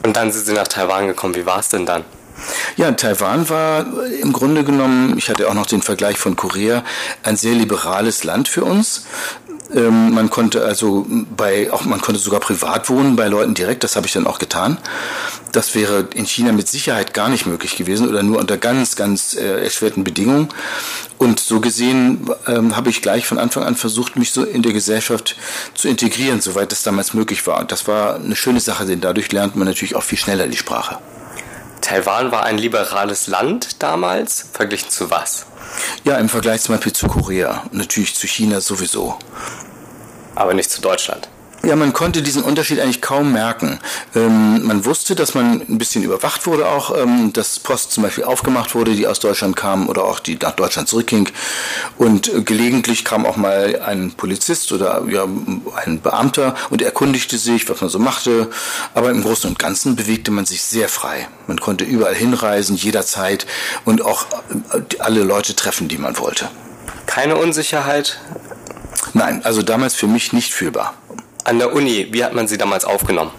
Und 0.05 0.17
dann 0.17 0.32
sind 0.32 0.47
Sie 0.47 0.53
nach 0.53 0.69
Taiwan 0.69 1.06
gekommen. 1.06 1.35
Wie 1.35 1.47
war 1.47 1.61
es 1.61 1.69
denn 1.69 1.87
dann? 1.87 2.05
Ja, 2.76 2.91
Taiwan 2.93 3.49
war 3.49 3.87
im 4.20 4.32
Grunde 4.32 4.64
genommen, 4.64 5.17
ich 5.17 5.29
hatte 5.29 5.49
auch 5.49 5.55
noch 5.55 5.67
den 5.67 5.82
Vergleich 5.82 6.19
von 6.19 6.35
Korea, 6.35 6.82
ein 7.23 7.37
sehr 7.37 7.55
liberales 7.55 8.25
Land 8.25 8.49
für 8.49 8.64
uns. 8.64 9.06
Ähm, 9.75 10.12
man 10.12 10.29
konnte 10.29 10.64
also 10.64 11.06
bei, 11.09 11.73
auch 11.73 11.85
man 11.85 12.00
konnte 12.00 12.20
sogar 12.20 12.41
privat 12.41 12.88
wohnen 12.88 13.17
bei 13.17 13.29
Leuten 13.29 13.55
direkt, 13.55 13.85
das 13.85 13.97
habe 13.97 14.06
ich 14.06 14.12
dann 14.12 14.26
auch 14.26 14.38
getan. 14.38 14.79
Das 15.52 15.75
wäre 15.75 16.08
in 16.14 16.25
China 16.25 16.52
mit 16.52 16.66
Sicherheit 16.66 17.12
gar 17.12 17.28
nicht 17.28 17.46
möglich 17.46 17.76
gewesen 17.76 18.08
oder 18.08 18.22
nur 18.22 18.38
unter 18.38 18.56
ganz, 18.56 18.96
ganz 18.96 19.34
äh, 19.34 19.62
erschwerten 19.62 20.02
Bedingungen. 20.02 20.49
Und 21.19 21.40
so 21.40 21.60
gesehen 21.60 22.28
ähm, 22.46 22.75
habe 22.75 22.88
ich 22.88 23.02
gleich 23.02 23.26
von 23.26 23.38
Anfang 23.38 23.62
an 23.62 23.76
versucht, 23.76 24.16
mich 24.16 24.32
so 24.32 24.44
in 24.44 24.62
der 24.62 24.72
Gesellschaft 24.72 25.37
zu 25.75 25.88
integrieren, 25.88 26.40
soweit 26.40 26.72
das 26.72 26.82
damals 26.82 27.12
möglich 27.12 27.46
war. 27.46 27.60
Und 27.60 27.70
das 27.70 27.87
war 27.87 28.16
eine 28.16 28.34
schöne 28.34 28.60
Sache, 28.60 28.87
denn 28.87 29.02
dadurch 29.02 29.31
lernt 29.31 29.54
man 29.54 29.69
natürlich 29.69 29.94
auch 29.94 30.02
viel 30.02 30.19
schneller 30.19 30.46
die 30.46 30.56
Sprache. 30.56 30.99
Taiwan 31.82 32.32
war 32.32 32.44
ein 32.44 32.56
liberales 32.56 33.26
Land 33.26 33.82
damals, 33.82 34.46
verglichen 34.52 34.88
zu 34.88 35.10
was? 35.10 35.46
Ja, 36.04 36.16
im 36.16 36.28
Vergleich 36.28 36.62
zum 36.62 36.76
Beispiel 36.76 36.93
zu 36.93 37.08
Korea, 37.08 37.64
natürlich 37.72 38.14
zu 38.14 38.26
China 38.26 38.60
sowieso. 38.60 39.19
Aber 40.34 40.54
nicht 40.54 40.70
zu 40.70 40.81
Deutschland. 40.81 41.28
Ja, 41.64 41.76
man 41.76 41.93
konnte 41.93 42.23
diesen 42.23 42.43
Unterschied 42.43 42.81
eigentlich 42.81 43.00
kaum 43.00 43.31
merken. 43.32 43.79
Ähm, 44.17 44.67
man 44.67 44.85
wusste, 44.85 45.14
dass 45.14 45.35
man 45.35 45.61
ein 45.61 45.79
bisschen 45.79 46.03
überwacht 46.03 46.44
wurde 46.47 46.67
auch, 46.69 46.97
ähm, 46.99 47.32
dass 47.32 47.61
Post 47.61 47.93
zum 47.93 48.03
Beispiel 48.03 48.25
aufgemacht 48.25 48.75
wurde, 48.75 48.97
die 48.97 49.06
aus 49.06 49.20
Deutschland 49.20 49.55
kam 49.55 49.88
oder 49.88 50.03
auch 50.03 50.19
die 50.19 50.37
nach 50.37 50.53
Deutschland 50.53 50.88
zurückging. 50.88 51.29
Und 51.99 52.26
äh, 52.26 52.43
gelegentlich 52.43 53.05
kam 53.05 53.25
auch 53.25 53.37
mal 53.37 53.81
ein 53.81 54.11
Polizist 54.11 54.73
oder 54.73 55.05
ja, 55.09 55.25
ein 55.87 56.00
Beamter 56.00 56.56
und 56.70 56.82
erkundigte 56.82 57.38
sich, 57.38 57.69
was 57.69 57.81
man 57.81 57.91
so 57.91 58.00
machte. 58.00 58.50
Aber 58.94 59.11
im 59.11 59.23
Großen 59.23 59.49
und 59.49 59.61
Ganzen 59.61 59.94
bewegte 59.94 60.32
man 60.32 60.47
sich 60.47 60.64
sehr 60.64 60.88
frei. 60.88 61.29
Man 61.47 61.61
konnte 61.61 61.85
überall 61.85 62.17
hinreisen, 62.17 62.75
jederzeit 62.75 63.47
und 63.85 64.03
auch 64.03 64.26
äh, 64.73 64.81
alle 64.99 65.23
Leute 65.23 65.54
treffen, 65.54 65.87
die 65.87 65.99
man 65.99 66.19
wollte. 66.19 66.50
Keine 67.07 67.37
Unsicherheit? 67.37 68.19
Nein, 69.14 69.45
also 69.45 69.62
damals 69.62 69.95
für 69.95 70.07
mich 70.09 70.33
nicht 70.33 70.52
fühlbar. 70.52 70.95
An 71.44 71.58
der 71.58 71.72
Uni, 71.72 72.08
wie 72.11 72.25
hat 72.25 72.34
man 72.34 72.46
sie 72.46 72.58
damals 72.58 72.84
aufgenommen? 72.84 73.32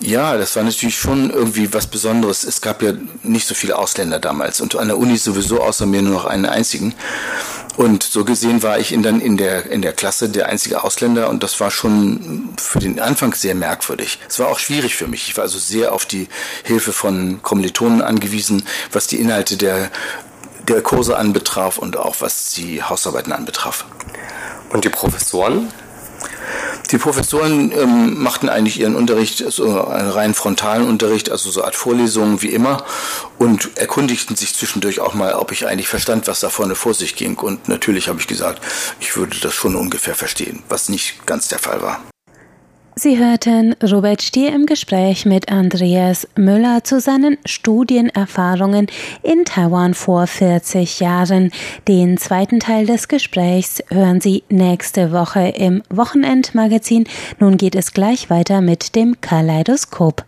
Ja, 0.00 0.36
das 0.36 0.54
war 0.54 0.62
natürlich 0.62 0.96
schon 0.96 1.30
irgendwie 1.30 1.72
was 1.74 1.88
Besonderes. 1.88 2.44
Es 2.44 2.60
gab 2.60 2.82
ja 2.82 2.92
nicht 3.24 3.48
so 3.48 3.54
viele 3.54 3.76
Ausländer 3.76 4.20
damals 4.20 4.60
und 4.60 4.76
an 4.76 4.88
der 4.88 4.96
Uni 4.96 5.16
sowieso 5.16 5.60
außer 5.60 5.86
mir 5.86 6.02
nur 6.02 6.12
noch 6.12 6.24
einen 6.24 6.46
einzigen. 6.46 6.94
Und 7.76 8.02
so 8.02 8.24
gesehen 8.24 8.62
war 8.62 8.78
ich 8.78 8.92
in, 8.92 9.02
dann 9.02 9.20
in 9.20 9.36
der, 9.36 9.66
in 9.66 9.82
der 9.82 9.92
Klasse 9.92 10.28
der 10.28 10.48
einzige 10.48 10.82
Ausländer 10.82 11.28
und 11.28 11.42
das 11.42 11.58
war 11.60 11.70
schon 11.70 12.50
für 12.60 12.78
den 12.78 13.00
Anfang 13.00 13.34
sehr 13.34 13.54
merkwürdig. 13.54 14.18
Es 14.28 14.38
war 14.38 14.48
auch 14.48 14.58
schwierig 14.58 14.96
für 14.96 15.06
mich. 15.08 15.28
Ich 15.28 15.36
war 15.36 15.44
also 15.44 15.58
sehr 15.58 15.92
auf 15.92 16.04
die 16.04 16.28
Hilfe 16.64 16.92
von 16.92 17.40
Kommilitonen 17.42 18.02
angewiesen, 18.02 18.64
was 18.92 19.08
die 19.08 19.20
Inhalte 19.20 19.56
der, 19.56 19.90
der 20.68 20.82
Kurse 20.82 21.16
anbetraf 21.16 21.78
und 21.78 21.96
auch 21.96 22.16
was 22.20 22.52
die 22.52 22.82
Hausarbeiten 22.82 23.32
anbetraf. 23.32 23.84
Und 24.70 24.84
die 24.84 24.90
Professoren? 24.90 25.72
Die 26.90 26.98
Professoren 26.98 27.70
ähm, 27.72 28.22
machten 28.22 28.48
eigentlich 28.48 28.80
ihren 28.80 28.96
Unterricht, 28.96 29.44
so 29.48 29.86
einen 29.86 30.10
rein 30.10 30.34
frontalen 30.34 30.88
Unterricht, 30.88 31.30
also 31.30 31.50
so 31.50 31.60
eine 31.60 31.66
Art 31.66 31.76
Vorlesungen 31.76 32.42
wie 32.42 32.48
immer 32.48 32.84
und 33.38 33.76
erkundigten 33.76 34.36
sich 34.36 34.54
zwischendurch 34.54 35.00
auch 35.00 35.14
mal, 35.14 35.34
ob 35.34 35.52
ich 35.52 35.66
eigentlich 35.66 35.88
verstand, 35.88 36.26
was 36.28 36.40
da 36.40 36.48
vorne 36.48 36.74
vor 36.74 36.94
sich 36.94 37.14
ging. 37.14 37.36
Und 37.38 37.68
natürlich 37.68 38.08
habe 38.08 38.20
ich 38.20 38.26
gesagt, 38.26 38.62
ich 39.00 39.16
würde 39.16 39.36
das 39.40 39.54
schon 39.54 39.76
ungefähr 39.76 40.14
verstehen, 40.14 40.62
was 40.68 40.88
nicht 40.88 41.26
ganz 41.26 41.48
der 41.48 41.58
Fall 41.58 41.82
war. 41.82 42.00
Sie 43.00 43.16
hörten 43.16 43.76
Robert 43.80 44.22
Stier 44.22 44.52
im 44.52 44.66
Gespräch 44.66 45.24
mit 45.24 45.52
Andreas 45.52 46.26
Müller 46.34 46.82
zu 46.82 46.98
seinen 46.98 47.38
Studienerfahrungen 47.46 48.88
in 49.22 49.44
Taiwan 49.44 49.94
vor 49.94 50.26
40 50.26 50.98
Jahren. 50.98 51.52
Den 51.86 52.18
zweiten 52.18 52.58
Teil 52.58 52.86
des 52.86 53.06
Gesprächs 53.06 53.80
hören 53.88 54.20
Sie 54.20 54.42
nächste 54.48 55.12
Woche 55.12 55.46
im 55.46 55.84
Wochenendmagazin. 55.90 57.04
Nun 57.38 57.56
geht 57.56 57.76
es 57.76 57.92
gleich 57.92 58.30
weiter 58.30 58.62
mit 58.62 58.96
dem 58.96 59.20
Kaleidoskop. 59.20 60.24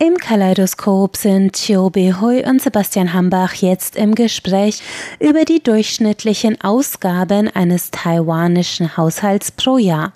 Im 0.00 0.16
Kaleidoskop 0.16 1.16
sind 1.16 1.56
Chiu 1.56 1.90
Hui 1.92 2.44
und 2.48 2.62
Sebastian 2.62 3.12
Hambach 3.12 3.54
jetzt 3.54 3.96
im 3.96 4.14
Gespräch 4.14 4.80
über 5.18 5.44
die 5.44 5.60
durchschnittlichen 5.60 6.60
Ausgaben 6.60 7.48
eines 7.48 7.90
taiwanischen 7.90 8.96
Haushalts 8.96 9.50
pro 9.50 9.76
Jahr. 9.76 10.12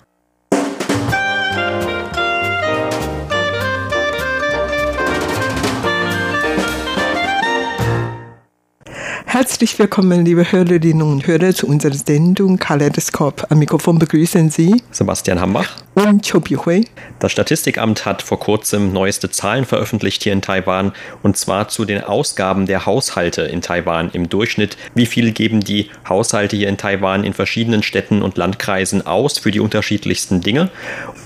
Herzlich 9.25 9.77
willkommen, 9.79 10.23
liebe 10.23 10.49
Hörerinnen 10.49 11.01
und 11.01 11.27
Hörer, 11.27 11.53
zu 11.53 11.67
unserer 11.67 11.95
Sendung 11.95 12.57
Kaleidoskop. 12.57 13.47
Am 13.49 13.59
Mikrofon 13.59 13.99
begrüßen 13.99 14.49
Sie 14.49 14.81
Sebastian 14.91 15.41
Hambach 15.41 15.75
und 15.95 16.27
Chobi 16.27 16.55
Hui. 16.55 16.85
Das 17.19 17.31
Statistikamt 17.31 18.05
hat 18.05 18.21
vor 18.21 18.39
kurzem 18.39 18.91
neueste 18.93 19.29
Zahlen 19.29 19.65
veröffentlicht 19.65 20.23
hier 20.23 20.33
in 20.33 20.41
Taiwan 20.41 20.93
und 21.21 21.37
zwar 21.37 21.67
zu 21.67 21.85
den 21.85 22.03
Ausgaben 22.03 22.65
der 22.65 22.85
Haushalte 22.85 23.43
in 23.43 23.61
Taiwan 23.61 24.09
im 24.11 24.29
Durchschnitt. 24.29 24.77
Wie 24.95 25.05
viel 25.05 25.31
geben 25.31 25.61
die 25.61 25.89
Haushalte 26.07 26.55
hier 26.55 26.69
in 26.69 26.77
Taiwan 26.77 27.23
in 27.23 27.33
verschiedenen 27.33 27.83
Städten 27.83 28.21
und 28.21 28.37
Landkreisen 28.37 29.05
aus 29.05 29.37
für 29.37 29.51
die 29.51 29.59
unterschiedlichsten 29.59 30.41
Dinge? 30.41 30.69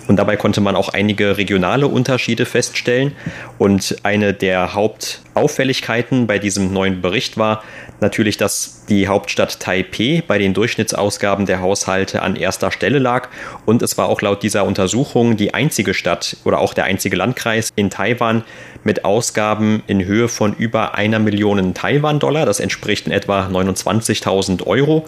Und 0.07 0.17
dabei 0.17 0.37
konnte 0.37 0.61
man 0.61 0.75
auch 0.75 0.89
einige 0.89 1.37
regionale 1.37 1.87
Unterschiede 1.87 2.45
feststellen. 2.45 3.13
Und 3.57 3.97
eine 4.03 4.33
der 4.33 4.73
Hauptauffälligkeiten 4.73 6.27
bei 6.27 6.39
diesem 6.39 6.71
neuen 6.71 7.01
Bericht 7.01 7.37
war, 7.37 7.63
natürlich, 7.99 8.37
dass 8.37 8.85
die 8.87 9.07
Hauptstadt 9.07 9.59
Taipeh 9.59 10.21
bei 10.21 10.37
den 10.37 10.53
Durchschnittsausgaben 10.53 11.45
der 11.45 11.61
Haushalte 11.61 12.21
an 12.21 12.35
erster 12.35 12.71
Stelle 12.71 12.99
lag. 12.99 13.29
Und 13.65 13.81
es 13.81 13.97
war 13.97 14.07
auch 14.07 14.21
laut 14.21 14.43
dieser 14.43 14.56
Untersuchung 14.65 15.37
die 15.37 15.53
einzige 15.53 15.93
Stadt 15.93 16.37
oder 16.45 16.59
auch 16.59 16.73
der 16.73 16.85
einzige 16.85 17.15
Landkreis 17.15 17.69
in 17.75 17.89
Taiwan 17.89 18.43
mit 18.83 19.05
Ausgaben 19.05 19.83
in 19.87 20.03
Höhe 20.05 20.27
von 20.27 20.53
über 20.53 20.95
einer 20.95 21.19
Million 21.19 21.73
Taiwan-Dollar. 21.73 22.45
Das 22.45 22.59
entspricht 22.59 23.07
in 23.07 23.11
etwa 23.11 23.47
29.000 23.47 24.65
Euro. 24.65 25.05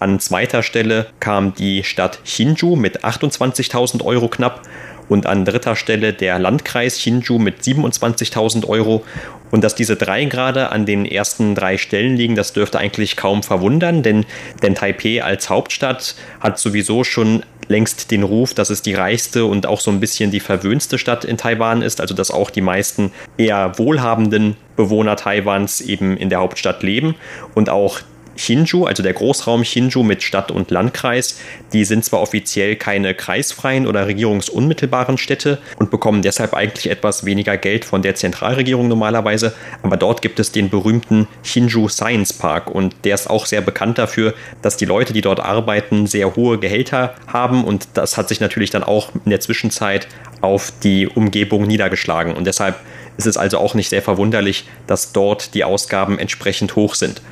An 0.00 0.20
zweiter 0.20 0.62
Stelle 0.62 1.06
kam 1.20 1.54
die 1.54 1.84
Stadt 1.84 2.20
Hsinchu 2.24 2.76
mit 2.76 3.04
28.000 3.04 4.04
Euro 4.04 4.28
knapp 4.28 4.62
und 5.08 5.26
an 5.26 5.44
dritter 5.44 5.76
Stelle 5.76 6.12
der 6.12 6.38
Landkreis 6.38 6.98
Hsinchu 6.98 7.38
mit 7.38 7.60
27.000 7.62 8.66
Euro. 8.66 9.04
Und 9.50 9.62
dass 9.62 9.74
diese 9.74 9.96
drei 9.96 10.24
gerade 10.24 10.70
an 10.70 10.86
den 10.86 11.06
ersten 11.06 11.54
drei 11.54 11.78
Stellen 11.78 12.16
liegen, 12.16 12.34
das 12.34 12.52
dürfte 12.52 12.78
eigentlich 12.78 13.16
kaum 13.16 13.42
verwundern, 13.42 14.02
denn, 14.02 14.26
denn 14.62 14.74
Taipeh 14.74 15.20
als 15.20 15.48
Hauptstadt 15.48 16.16
hat 16.40 16.58
sowieso 16.58 17.04
schon 17.04 17.44
längst 17.68 18.10
den 18.10 18.22
Ruf, 18.22 18.54
dass 18.54 18.70
es 18.70 18.82
die 18.82 18.94
reichste 18.94 19.44
und 19.44 19.66
auch 19.66 19.80
so 19.80 19.90
ein 19.90 20.00
bisschen 20.00 20.30
die 20.30 20.40
verwöhnste 20.40 20.98
Stadt 20.98 21.24
in 21.24 21.36
Taiwan 21.36 21.82
ist, 21.82 22.00
also 22.00 22.14
dass 22.14 22.30
auch 22.30 22.50
die 22.50 22.60
meisten 22.60 23.12
eher 23.36 23.78
wohlhabenden 23.78 24.56
Bewohner 24.76 25.16
Taiwans 25.16 25.80
eben 25.80 26.16
in 26.16 26.30
der 26.30 26.40
Hauptstadt 26.40 26.82
leben 26.82 27.14
und 27.54 27.70
auch 27.70 28.00
Hsinchu, 28.36 28.84
also 28.84 29.02
der 29.02 29.12
Großraum 29.12 29.64
Hsinchu 29.64 30.02
mit 30.02 30.22
Stadt 30.22 30.50
und 30.50 30.70
Landkreis, 30.70 31.40
die 31.72 31.84
sind 31.84 32.04
zwar 32.04 32.20
offiziell 32.20 32.76
keine 32.76 33.14
kreisfreien 33.14 33.86
oder 33.86 34.06
regierungsunmittelbaren 34.06 35.18
Städte 35.18 35.58
und 35.78 35.90
bekommen 35.90 36.22
deshalb 36.22 36.54
eigentlich 36.54 36.90
etwas 36.90 37.24
weniger 37.24 37.56
Geld 37.56 37.84
von 37.84 38.02
der 38.02 38.14
Zentralregierung 38.14 38.88
normalerweise, 38.88 39.54
aber 39.82 39.96
dort 39.96 40.22
gibt 40.22 40.38
es 40.38 40.52
den 40.52 40.70
berühmten 40.70 41.26
Hsinchu 41.42 41.88
Science 41.88 42.32
Park 42.32 42.70
und 42.70 42.94
der 43.04 43.14
ist 43.14 43.28
auch 43.28 43.46
sehr 43.46 43.60
bekannt 43.60 43.98
dafür, 43.98 44.34
dass 44.62 44.76
die 44.76 44.84
Leute, 44.84 45.12
die 45.12 45.20
dort 45.20 45.40
arbeiten, 45.40 46.06
sehr 46.06 46.36
hohe 46.36 46.58
Gehälter 46.58 47.14
haben 47.26 47.64
und 47.64 47.88
das 47.94 48.16
hat 48.16 48.28
sich 48.28 48.40
natürlich 48.40 48.70
dann 48.70 48.84
auch 48.84 49.10
in 49.24 49.30
der 49.30 49.40
Zwischenzeit 49.40 50.08
auf 50.40 50.72
die 50.82 51.08
Umgebung 51.08 51.66
niedergeschlagen 51.66 52.34
und 52.34 52.46
deshalb 52.46 52.76
ist 53.16 53.26
es 53.26 53.36
also 53.36 53.58
auch 53.58 53.74
nicht 53.74 53.88
sehr 53.88 54.02
verwunderlich, 54.02 54.68
dass 54.86 55.12
dort 55.12 55.54
die 55.54 55.64
Ausgaben 55.64 56.18
entsprechend 56.18 56.76
hoch 56.76 56.94
sind. 56.94 57.22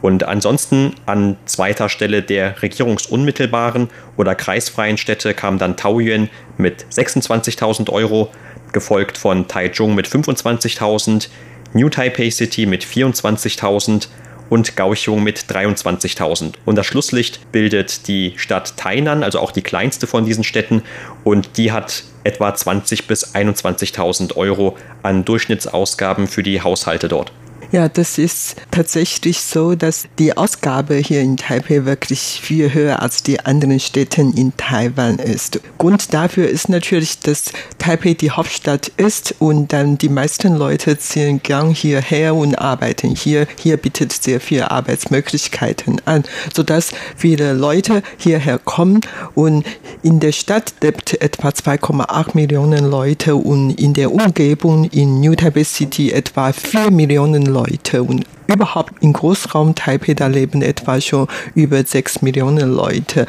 Und 0.00 0.24
ansonsten 0.24 0.94
an 1.06 1.36
zweiter 1.44 1.88
Stelle 1.88 2.22
der 2.22 2.62
regierungsunmittelbaren 2.62 3.88
oder 4.16 4.34
kreisfreien 4.34 4.96
Städte 4.96 5.34
kam 5.34 5.58
dann 5.58 5.76
Taoyuan 5.76 6.30
mit 6.56 6.86
26.000 6.92 7.90
Euro, 7.90 8.30
gefolgt 8.72 9.18
von 9.18 9.48
Taichung 9.48 9.94
mit 9.94 10.06
25.000, 10.06 11.28
New 11.74 11.88
Taipei 11.88 12.30
City 12.30 12.66
mit 12.66 12.84
24.000 12.84 14.08
und 14.48 14.76
Kaohsiung 14.76 15.22
mit 15.22 15.40
23.000. 15.40 16.54
Und 16.64 16.76
das 16.76 16.86
Schlusslicht 16.86 17.52
bildet 17.52 18.08
die 18.08 18.34
Stadt 18.36 18.76
Tainan, 18.76 19.22
also 19.22 19.40
auch 19.40 19.52
die 19.52 19.62
kleinste 19.62 20.06
von 20.06 20.24
diesen 20.24 20.44
Städten, 20.44 20.82
und 21.24 21.56
die 21.56 21.72
hat 21.72 22.04
etwa 22.24 22.48
20.000 22.50 23.06
bis 23.06 23.34
21.000 23.34 24.36
Euro 24.36 24.76
an 25.02 25.24
Durchschnittsausgaben 25.24 26.26
für 26.26 26.42
die 26.42 26.62
Haushalte 26.62 27.08
dort. 27.08 27.32
Ja, 27.70 27.86
das 27.90 28.16
ist 28.16 28.56
tatsächlich 28.70 29.42
so, 29.42 29.74
dass 29.74 30.06
die 30.18 30.34
Ausgabe 30.34 30.94
hier 30.94 31.20
in 31.20 31.36
Taipei 31.36 31.84
wirklich 31.84 32.40
viel 32.42 32.72
höher 32.72 33.02
als 33.02 33.22
die 33.22 33.40
anderen 33.40 33.78
Städte 33.78 34.22
in 34.22 34.56
Taiwan 34.56 35.18
ist. 35.18 35.60
Grund 35.76 36.14
dafür 36.14 36.48
ist 36.48 36.70
natürlich, 36.70 37.18
dass 37.18 37.52
Taipei 37.76 38.14
die 38.14 38.30
Hauptstadt 38.30 38.90
ist 38.96 39.34
und 39.38 39.70
dann 39.74 39.98
die 39.98 40.08
meisten 40.08 40.56
Leute 40.56 40.96
ziehen 40.98 41.42
gern 41.42 41.68
hierher 41.68 42.34
und 42.34 42.54
arbeiten 42.54 43.14
hier. 43.14 43.46
Hier 43.58 43.76
bietet 43.76 44.12
sehr 44.12 44.40
viele 44.40 44.70
Arbeitsmöglichkeiten 44.70 46.00
an, 46.06 46.24
sodass 46.54 46.92
viele 47.16 47.52
Leute 47.52 48.02
hierher 48.16 48.58
kommen 48.58 49.02
und 49.34 49.66
in 50.02 50.20
der 50.20 50.32
Stadt 50.32 50.72
lebt 50.80 51.20
etwa 51.20 51.48
2,8 51.50 52.30
Millionen 52.32 52.90
Leute 52.90 53.36
und 53.36 53.72
in 53.72 53.92
der 53.92 54.10
Umgebung 54.10 54.84
in 54.84 55.20
New 55.20 55.34
Taipei 55.34 55.64
City 55.64 56.12
etwa 56.12 56.54
4 56.54 56.90
Millionen 56.90 57.44
Leute. 57.44 57.57
Leute 57.58 58.02
und 58.02 58.24
überhaupt 58.46 58.92
im 59.02 59.12
Großraum 59.12 59.74
Taipei, 59.74 60.14
da 60.14 60.26
leben 60.26 60.62
etwa 60.62 61.00
schon 61.00 61.28
über 61.54 61.84
sechs 61.84 62.22
Millionen 62.22 62.70
Leute. 62.70 63.26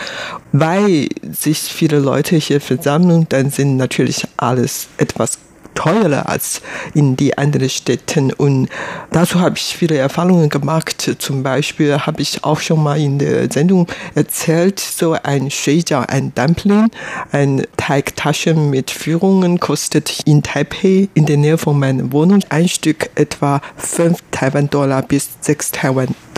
Weil 0.52 1.10
sich 1.32 1.60
viele 1.60 2.00
Leute 2.00 2.36
hier 2.36 2.62
versammeln, 2.62 3.26
dann 3.30 3.50
sind 3.50 3.78
natürlich 3.78 4.28
alles 4.38 4.88
etwas 4.98 5.40
teurer 5.80 6.28
als 6.28 6.62
in 6.94 7.16
die 7.16 7.38
anderen 7.38 7.70
Städten. 7.70 8.34
Und 8.34 8.68
dazu 9.12 9.40
habe 9.40 9.56
ich 9.58 9.78
viele 9.78 9.98
Erfahrungen 9.98 10.50
gemacht. 10.50 11.16
Zum 11.20 11.42
Beispiel 11.42 12.00
habe 12.00 12.22
ich 12.22 12.44
auch 12.44 12.60
schon 12.60 12.84
mal 12.84 13.00
in 13.00 13.18
der 13.18 13.50
Sendung 13.50 13.88
erzählt, 14.14 14.80
so 14.80 15.16
ein 15.24 15.50
Shuijiao, 15.50 16.04
ein 16.08 16.34
Dumpling, 16.36 16.92
ein 17.32 17.66
Teigtaschen 17.78 18.70
mit 18.70 18.92
Führungen 18.92 19.60
kostet 19.60 20.22
in 20.26 20.44
Taipei 20.44 21.08
in 21.14 21.26
der 21.26 21.38
Nähe 21.38 21.58
von 21.58 21.80
meiner 21.80 22.12
Wohnung 22.12 22.42
ein 22.50 22.68
Stück 22.68 23.10
etwa 23.16 23.62
5 23.78 24.20
Taiwan-Dollar 24.32 25.02
bis 25.04 25.30
6 25.42 25.72
Taiwan-Dollar. 25.72 26.29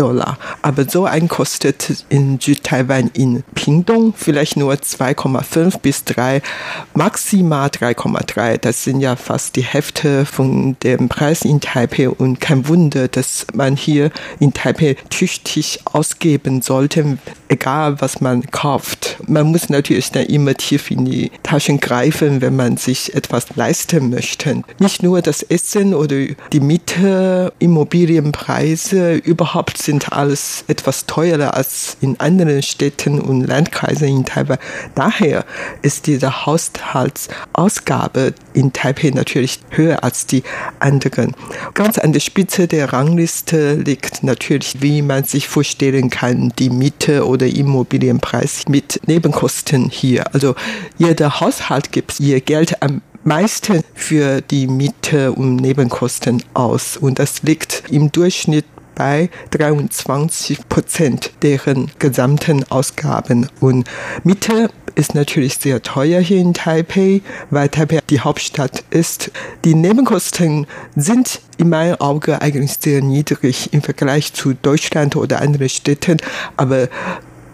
Aber 0.61 0.89
so 0.89 1.05
ein 1.05 1.27
kostet 1.27 2.05
in 2.09 2.39
Südtaiwan 2.39 3.11
in 3.13 3.43
Pingdong 3.55 4.13
vielleicht 4.15 4.57
nur 4.57 4.73
2,5 4.73 5.79
bis 5.79 6.03
3, 6.05 6.41
maximal 6.93 7.67
3,3. 7.69 8.57
Das 8.57 8.83
sind 8.83 9.01
ja 9.01 9.15
fast 9.15 9.55
die 9.55 9.63
Hälfte 9.63 10.25
von 10.25 10.75
dem 10.83 11.09
Preis 11.09 11.43
in 11.43 11.61
Taipei 11.61 12.09
und 12.09 12.41
kein 12.41 12.67
Wunder, 12.67 13.07
dass 13.07 13.45
man 13.53 13.75
hier 13.75 14.11
in 14.39 14.53
Taipei 14.53 14.95
tüchtig 15.09 15.81
ausgeben 15.85 16.61
sollte, 16.61 17.17
egal 17.47 18.01
was 18.01 18.21
man 18.21 18.49
kauft. 18.51 19.17
Man 19.27 19.47
muss 19.47 19.69
natürlich 19.69 20.11
dann 20.11 20.25
immer 20.25 20.55
tief 20.55 20.89
in 20.89 21.05
die 21.05 21.31
Taschen 21.43 21.79
greifen, 21.79 22.41
wenn 22.41 22.55
man 22.55 22.77
sich 22.77 23.13
etwas 23.13 23.55
leisten 23.55 24.09
möchte. 24.09 24.63
Nicht 24.79 25.03
nur 25.03 25.21
das 25.21 25.43
Essen 25.43 25.93
oder 25.93 26.15
die 26.51 26.59
Miete, 26.59 27.53
Immobilienpreise, 27.59 29.15
überhaupt 29.15 29.77
sind 29.91 30.13
alles 30.13 30.63
etwas 30.69 31.05
teurer 31.05 31.53
als 31.53 31.97
in 31.99 32.17
anderen 32.17 32.63
Städten 32.63 33.19
und 33.19 33.41
Landkreisen 33.41 34.07
in 34.07 34.23
Taipei. 34.23 34.57
Daher 34.95 35.43
ist 35.81 36.07
diese 36.07 36.45
Haushaltsausgabe 36.45 38.33
in 38.53 38.71
Taipei 38.71 39.09
natürlich 39.09 39.59
höher 39.71 40.01
als 40.01 40.27
die 40.27 40.43
anderen. 40.79 41.35
Ganz 41.73 41.97
an 41.97 42.13
der 42.13 42.21
Spitze 42.21 42.69
der 42.69 42.93
Rangliste 42.93 43.73
liegt 43.73 44.23
natürlich, 44.23 44.81
wie 44.81 45.01
man 45.01 45.25
sich 45.25 45.49
vorstellen 45.49 46.09
kann, 46.09 46.53
die 46.57 46.69
Miete 46.69 47.27
oder 47.27 47.47
Immobilienpreis 47.47 48.69
mit 48.69 49.01
Nebenkosten 49.07 49.89
hier. 49.89 50.33
Also 50.33 50.55
jeder 50.97 51.41
Haushalt 51.41 51.91
gibt 51.91 52.17
ihr 52.21 52.39
Geld 52.39 52.81
am 52.81 53.01
meisten 53.23 53.83
für 53.93 54.41
die 54.41 54.67
Miete 54.67 55.31
und 55.31 55.57
Nebenkosten 55.57 56.43
aus 56.53 56.97
und 56.97 57.19
das 57.19 57.43
liegt 57.43 57.83
im 57.91 58.11
Durchschnitt 58.11 58.65
bei 58.95 59.29
23 59.51 60.67
Prozent 60.69 61.31
deren 61.41 61.91
gesamten 61.99 62.69
Ausgaben. 62.69 63.47
Und 63.59 63.87
Miete 64.23 64.69
ist 64.95 65.15
natürlich 65.15 65.57
sehr 65.57 65.81
teuer 65.81 66.19
hier 66.19 66.39
in 66.39 66.53
Taipei, 66.53 67.21
weil 67.49 67.69
Taipei 67.69 67.99
die 68.09 68.19
Hauptstadt 68.19 68.83
ist. 68.89 69.31
Die 69.63 69.75
Nebenkosten 69.75 70.67
sind 70.95 71.41
in 71.57 71.69
meinem 71.69 71.95
Auge 72.01 72.41
eigentlich 72.41 72.73
sehr 72.79 73.01
niedrig 73.01 73.73
im 73.73 73.81
Vergleich 73.81 74.33
zu 74.33 74.53
Deutschland 74.53 75.15
oder 75.15 75.41
anderen 75.41 75.69
Städten, 75.69 76.17
aber 76.57 76.89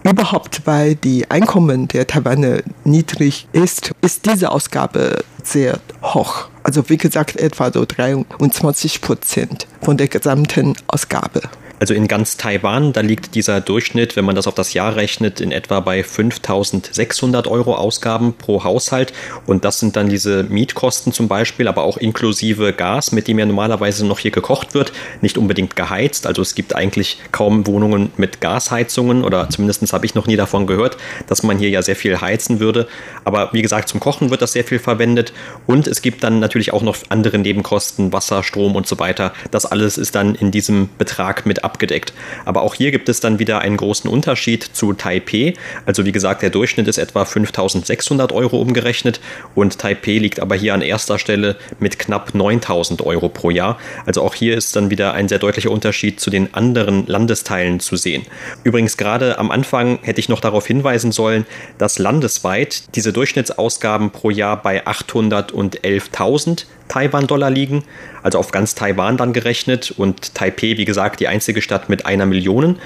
Überhaupt, 0.10 0.62
weil 0.64 0.96
die 0.96 1.30
Einkommen 1.30 1.90
der 1.90 2.08
Taiwaner 2.08 2.60
niedrig 2.86 3.46
ist, 3.52 3.92
ist 4.02 4.26
diese 4.26 4.52
Ausgabe 4.52 5.22
sehr 5.44 5.80
hoch. 6.02 6.48
Also 6.68 6.90
wie 6.90 6.98
gesagt, 6.98 7.38
etwa 7.38 7.72
so 7.72 7.86
23 7.86 9.00
Prozent 9.00 9.68
von 9.82 9.96
der 9.96 10.10
gesamten 10.10 10.74
Ausgabe. 10.88 11.42
Also 11.80 11.94
in 11.94 12.08
ganz 12.08 12.38
Taiwan, 12.38 12.92
da 12.92 13.02
liegt 13.02 13.36
dieser 13.36 13.62
Durchschnitt, 13.62 14.16
wenn 14.16 14.26
man 14.26 14.36
das 14.36 14.48
auf 14.48 14.56
das 14.56 14.74
Jahr 14.74 14.96
rechnet, 14.96 15.40
in 15.40 15.52
etwa 15.52 15.80
bei 15.80 16.04
5600 16.04 17.48
Euro 17.48 17.76
Ausgaben 17.76 18.34
pro 18.34 18.64
Haushalt. 18.64 19.14
Und 19.46 19.64
das 19.64 19.80
sind 19.80 19.96
dann 19.96 20.10
diese 20.10 20.44
Mietkosten 20.44 21.14
zum 21.14 21.28
Beispiel, 21.28 21.68
aber 21.68 21.84
auch 21.84 21.98
inklusive 21.98 22.74
Gas, 22.74 23.12
mit 23.12 23.28
dem 23.28 23.38
ja 23.38 23.46
normalerweise 23.46 24.08
noch 24.08 24.18
hier 24.18 24.32
gekocht 24.32 24.74
wird, 24.74 24.92
nicht 25.22 25.38
unbedingt 25.38 25.76
geheizt. 25.76 26.26
Also 26.26 26.42
es 26.42 26.56
gibt 26.56 26.76
eigentlich 26.76 27.20
kaum 27.32 27.68
Wohnungen 27.68 28.12
mit 28.18 28.42
Gasheizungen 28.42 29.24
oder 29.24 29.48
zumindest 29.50 29.94
habe 29.94 30.06
ich 30.08 30.16
noch 30.16 30.26
nie 30.26 30.36
davon 30.36 30.66
gehört, 30.66 30.98
dass 31.28 31.44
man 31.44 31.60
hier 31.60 31.70
ja 31.70 31.84
sehr 31.84 31.96
viel 31.96 32.20
heizen 32.20 32.60
würde. 32.60 32.88
Aber 33.24 33.50
wie 33.54 33.62
gesagt, 33.62 33.90
zum 33.90 34.00
Kochen 34.00 34.32
wird 34.32 34.42
das 34.42 34.54
sehr 34.54 34.64
viel 34.64 34.80
verwendet. 34.80 35.32
Und 35.68 35.86
es 35.86 36.02
gibt 36.02 36.24
dann 36.24 36.40
natürlich 36.40 36.74
auch 36.74 36.82
noch 36.82 36.98
andere 37.10 37.38
Nebenkosten, 37.38 38.12
Wasser, 38.12 38.42
Strom 38.42 38.76
und 38.76 38.88
so 38.88 38.98
weiter. 38.98 39.34
Das 39.52 39.68
alles 39.68 40.00
ist 40.00 40.16
dann 40.16 40.34
in 40.34 40.50
diesem 40.50 40.90
Betrag 40.98 41.46
mit 41.46 41.67
abgedeckt. 41.68 42.14
Aber 42.46 42.62
auch 42.62 42.74
hier 42.74 42.92
gibt 42.92 43.10
es 43.10 43.20
dann 43.20 43.40
wieder 43.40 43.60
einen 43.60 43.76
großen 43.76 44.10
Unterschied 44.10 44.64
zu 44.64 44.94
Taipei. 44.94 45.54
Also 45.86 46.06
wie 46.06 46.14
gesagt, 46.14 46.42
der 46.42 46.50
Durchschnitt 46.50 46.88
ist 46.88 46.98
etwa 46.98 47.26
5600 47.26 48.32
Euro 48.32 48.62
umgerechnet 48.62 49.20
und 49.54 49.78
Taipei 49.78 50.18
liegt 50.18 50.40
aber 50.40 50.56
hier 50.56 50.74
an 50.74 50.82
erster 50.82 51.20
Stelle 51.20 51.58
mit 51.80 52.00
knapp 52.00 52.34
9000 52.34 53.02
Euro 53.02 53.28
pro 53.28 53.50
Jahr. 53.50 53.78
Also 54.06 54.22
auch 54.22 54.34
hier 54.34 54.58
ist 54.58 54.76
dann 54.76 54.90
wieder 54.90 55.14
ein 55.14 55.28
sehr 55.28 55.40
deutlicher 55.40 55.72
Unterschied 55.72 56.20
zu 56.22 56.30
den 56.30 56.54
anderen 56.54 57.06
Landesteilen 57.08 57.82
zu 57.82 57.98
sehen. 57.98 58.24
Übrigens 58.64 58.96
gerade 58.96 59.38
am 59.38 59.52
Anfang 59.52 60.00
hätte 60.04 60.22
ich 60.22 60.30
noch 60.30 60.40
darauf 60.40 60.66
hinweisen 60.66 61.12
sollen, 61.12 61.46
dass 61.78 62.00
landesweit 62.00 62.96
diese 62.96 63.12
Durchschnittsausgaben 63.12 64.12
pro 64.12 64.30
Jahr 64.30 64.62
bei 64.62 64.86
811.000 64.86 66.66
Taiwan-Dollar 66.88 67.50
liegen, 67.50 67.84
also 68.24 68.40
auf 68.40 68.52
ganz 68.52 68.76
Taiwan 68.76 69.18
dann 69.18 69.34
gerechnet 69.34 69.92
und 69.92 70.36
Taipei, 70.36 70.78
wie 70.78 70.86
gesagt, 70.86 71.20
die 71.20 71.28
einzige 71.28 71.62
Stadt 71.62 71.90
mit 71.90 72.06
einer 72.06 72.26
Million. 72.26 72.78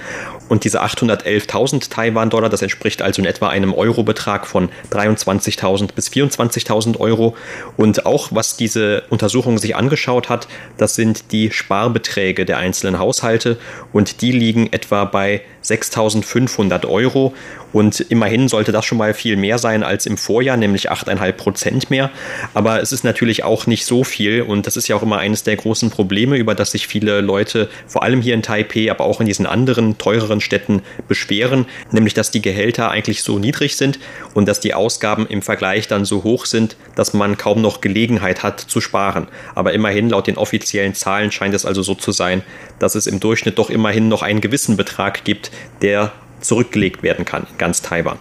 Und 0.49 0.65
diese 0.65 0.83
811.000 0.83 1.89
Taiwan-Dollar, 1.89 2.49
das 2.49 2.61
entspricht 2.61 3.01
also 3.01 3.21
in 3.21 3.25
etwa 3.25 3.49
einem 3.49 3.73
Eurobetrag 3.73 4.45
von 4.45 4.69
23.000 4.91 5.93
bis 5.93 6.09
24.000 6.09 6.99
Euro. 6.99 7.35
Und 7.77 8.05
auch 8.05 8.29
was 8.31 8.57
diese 8.57 9.03
Untersuchung 9.09 9.57
sich 9.57 9.75
angeschaut 9.75 10.29
hat, 10.29 10.47
das 10.77 10.95
sind 10.95 11.31
die 11.31 11.51
Sparbeträge 11.51 12.45
der 12.45 12.57
einzelnen 12.57 12.99
Haushalte 12.99 13.57
und 13.93 14.21
die 14.21 14.31
liegen 14.31 14.71
etwa 14.73 15.05
bei 15.05 15.41
6.500 15.63 16.87
Euro. 16.87 17.33
Und 17.73 18.01
immerhin 18.01 18.49
sollte 18.49 18.71
das 18.71 18.85
schon 18.85 18.97
mal 18.97 19.13
viel 19.13 19.37
mehr 19.37 19.57
sein 19.57 19.83
als 19.83 20.05
im 20.05 20.17
Vorjahr, 20.17 20.57
nämlich 20.57 20.91
8,5 20.91 21.31
Prozent 21.33 21.89
mehr. 21.89 22.09
Aber 22.53 22.81
es 22.81 22.91
ist 22.91 23.03
natürlich 23.03 23.43
auch 23.43 23.65
nicht 23.65 23.85
so 23.85 24.03
viel 24.03 24.41
und 24.41 24.67
das 24.67 24.75
ist 24.75 24.87
ja 24.89 24.95
auch 24.95 25.03
immer 25.03 25.19
eines 25.19 25.43
der 25.43 25.55
großen 25.55 25.89
Probleme, 25.89 26.35
über 26.35 26.53
das 26.53 26.71
sich 26.71 26.87
viele 26.87 27.21
Leute, 27.21 27.69
vor 27.87 28.03
allem 28.03 28.21
hier 28.21 28.33
in 28.33 28.41
Taipei, 28.41 28.91
aber 28.91 29.05
auch 29.05 29.21
in 29.21 29.25
diesen 29.25 29.45
anderen 29.45 29.97
teureren 29.97 30.41
Städten 30.41 30.81
beschweren, 31.07 31.65
nämlich 31.91 32.13
dass 32.13 32.31
die 32.31 32.41
Gehälter 32.41 32.91
eigentlich 32.91 33.23
so 33.23 33.39
niedrig 33.39 33.77
sind 33.77 33.99
und 34.33 34.47
dass 34.47 34.59
die 34.59 34.73
Ausgaben 34.73 35.25
im 35.27 35.41
Vergleich 35.41 35.87
dann 35.87 36.03
so 36.03 36.23
hoch 36.23 36.45
sind, 36.45 36.75
dass 36.95 37.13
man 37.13 37.37
kaum 37.37 37.61
noch 37.61 37.79
Gelegenheit 37.79 38.43
hat 38.43 38.59
zu 38.59 38.81
sparen. 38.81 39.27
Aber 39.55 39.73
immerhin 39.73 40.09
laut 40.09 40.27
den 40.27 40.37
offiziellen 40.37 40.93
Zahlen 40.93 41.31
scheint 41.31 41.53
es 41.53 41.65
also 41.65 41.83
so 41.83 41.95
zu 41.95 42.11
sein, 42.11 42.43
dass 42.79 42.95
es 42.95 43.07
im 43.07 43.19
Durchschnitt 43.19 43.57
doch 43.57 43.69
immerhin 43.69 44.09
noch 44.09 44.23
einen 44.23 44.41
gewissen 44.41 44.75
Betrag 44.75 45.23
gibt, 45.23 45.50
der 45.81 46.11
zurückgelegt 46.41 47.03
werden 47.03 47.25
kann 47.25 47.47
in 47.49 47.57
ganz 47.57 47.81
Taiwan. 47.81 48.19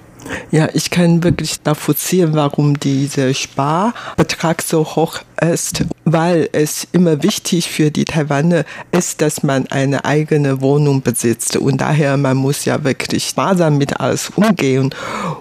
Ja, 0.50 0.68
ich 0.74 0.90
kann 0.90 1.22
wirklich 1.22 1.56
nachvollziehen, 1.64 2.34
warum 2.34 2.78
dieser 2.78 3.32
Sparbetrag 3.34 4.62
so 4.62 4.84
hoch 4.84 5.20
ist, 5.40 5.84
weil 6.04 6.48
es 6.52 6.86
immer 6.92 7.22
wichtig 7.22 7.68
für 7.70 7.90
die 7.90 8.04
Taiwaner 8.04 8.64
ist, 8.90 9.22
dass 9.22 9.42
man 9.42 9.66
eine 9.68 10.04
eigene 10.04 10.60
Wohnung 10.60 11.02
besitzt 11.02 11.56
und 11.56 11.80
daher 11.80 12.16
man 12.16 12.36
muss 12.36 12.64
ja 12.64 12.82
wirklich 12.84 13.28
sparsam 13.28 13.78
mit 13.78 14.00
alles 14.00 14.30
umgehen, 14.30 14.90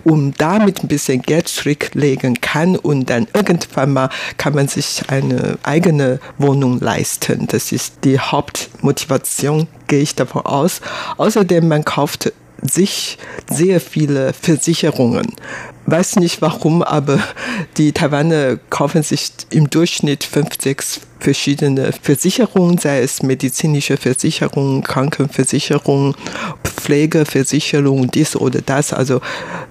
um 0.04 0.34
damit 0.38 0.84
ein 0.84 0.88
bisschen 0.88 1.22
Geld 1.22 1.48
zurücklegen 1.48 2.40
kann 2.40 2.76
und 2.76 3.10
dann 3.10 3.28
irgendwann 3.34 3.94
mal 3.94 4.10
kann 4.38 4.54
man 4.54 4.68
sich 4.68 5.04
eine 5.08 5.58
eigene 5.64 6.20
Wohnung 6.38 6.80
leisten. 6.80 7.48
Das 7.48 7.72
ist 7.72 7.96
die 8.04 8.20
Hauptmotivation, 8.20 9.68
gehe 9.88 10.02
ich 10.02 10.16
davon 10.16 10.46
aus. 10.46 10.82
Außerdem 11.18 11.68
man 11.68 11.84
kauft 11.84 12.32
sich 12.62 13.18
sehr 13.50 13.82
viele 13.82 14.34
Versicherungen. 14.34 15.34
Weiß 15.86 16.18
nicht 16.18 16.42
warum, 16.42 16.84
aber 16.84 17.20
die 17.78 17.92
Taiwaner 17.92 18.58
kaufen 18.70 19.04
sich 19.04 19.32
im 19.50 19.70
Durchschnitt 19.70 20.24
fünf, 20.24 20.50
sechs 20.62 21.02
verschiedene 21.20 21.92
Versicherungen, 21.92 22.78
sei 22.78 23.02
es 23.02 23.22
medizinische 23.24 23.98
Versicherung, 23.98 24.82
Krankenversicherung, 24.84 26.16
Pflegeversicherung, 26.64 28.10
dies 28.10 28.36
oder 28.36 28.62
das. 28.62 28.94
Also 28.94 29.22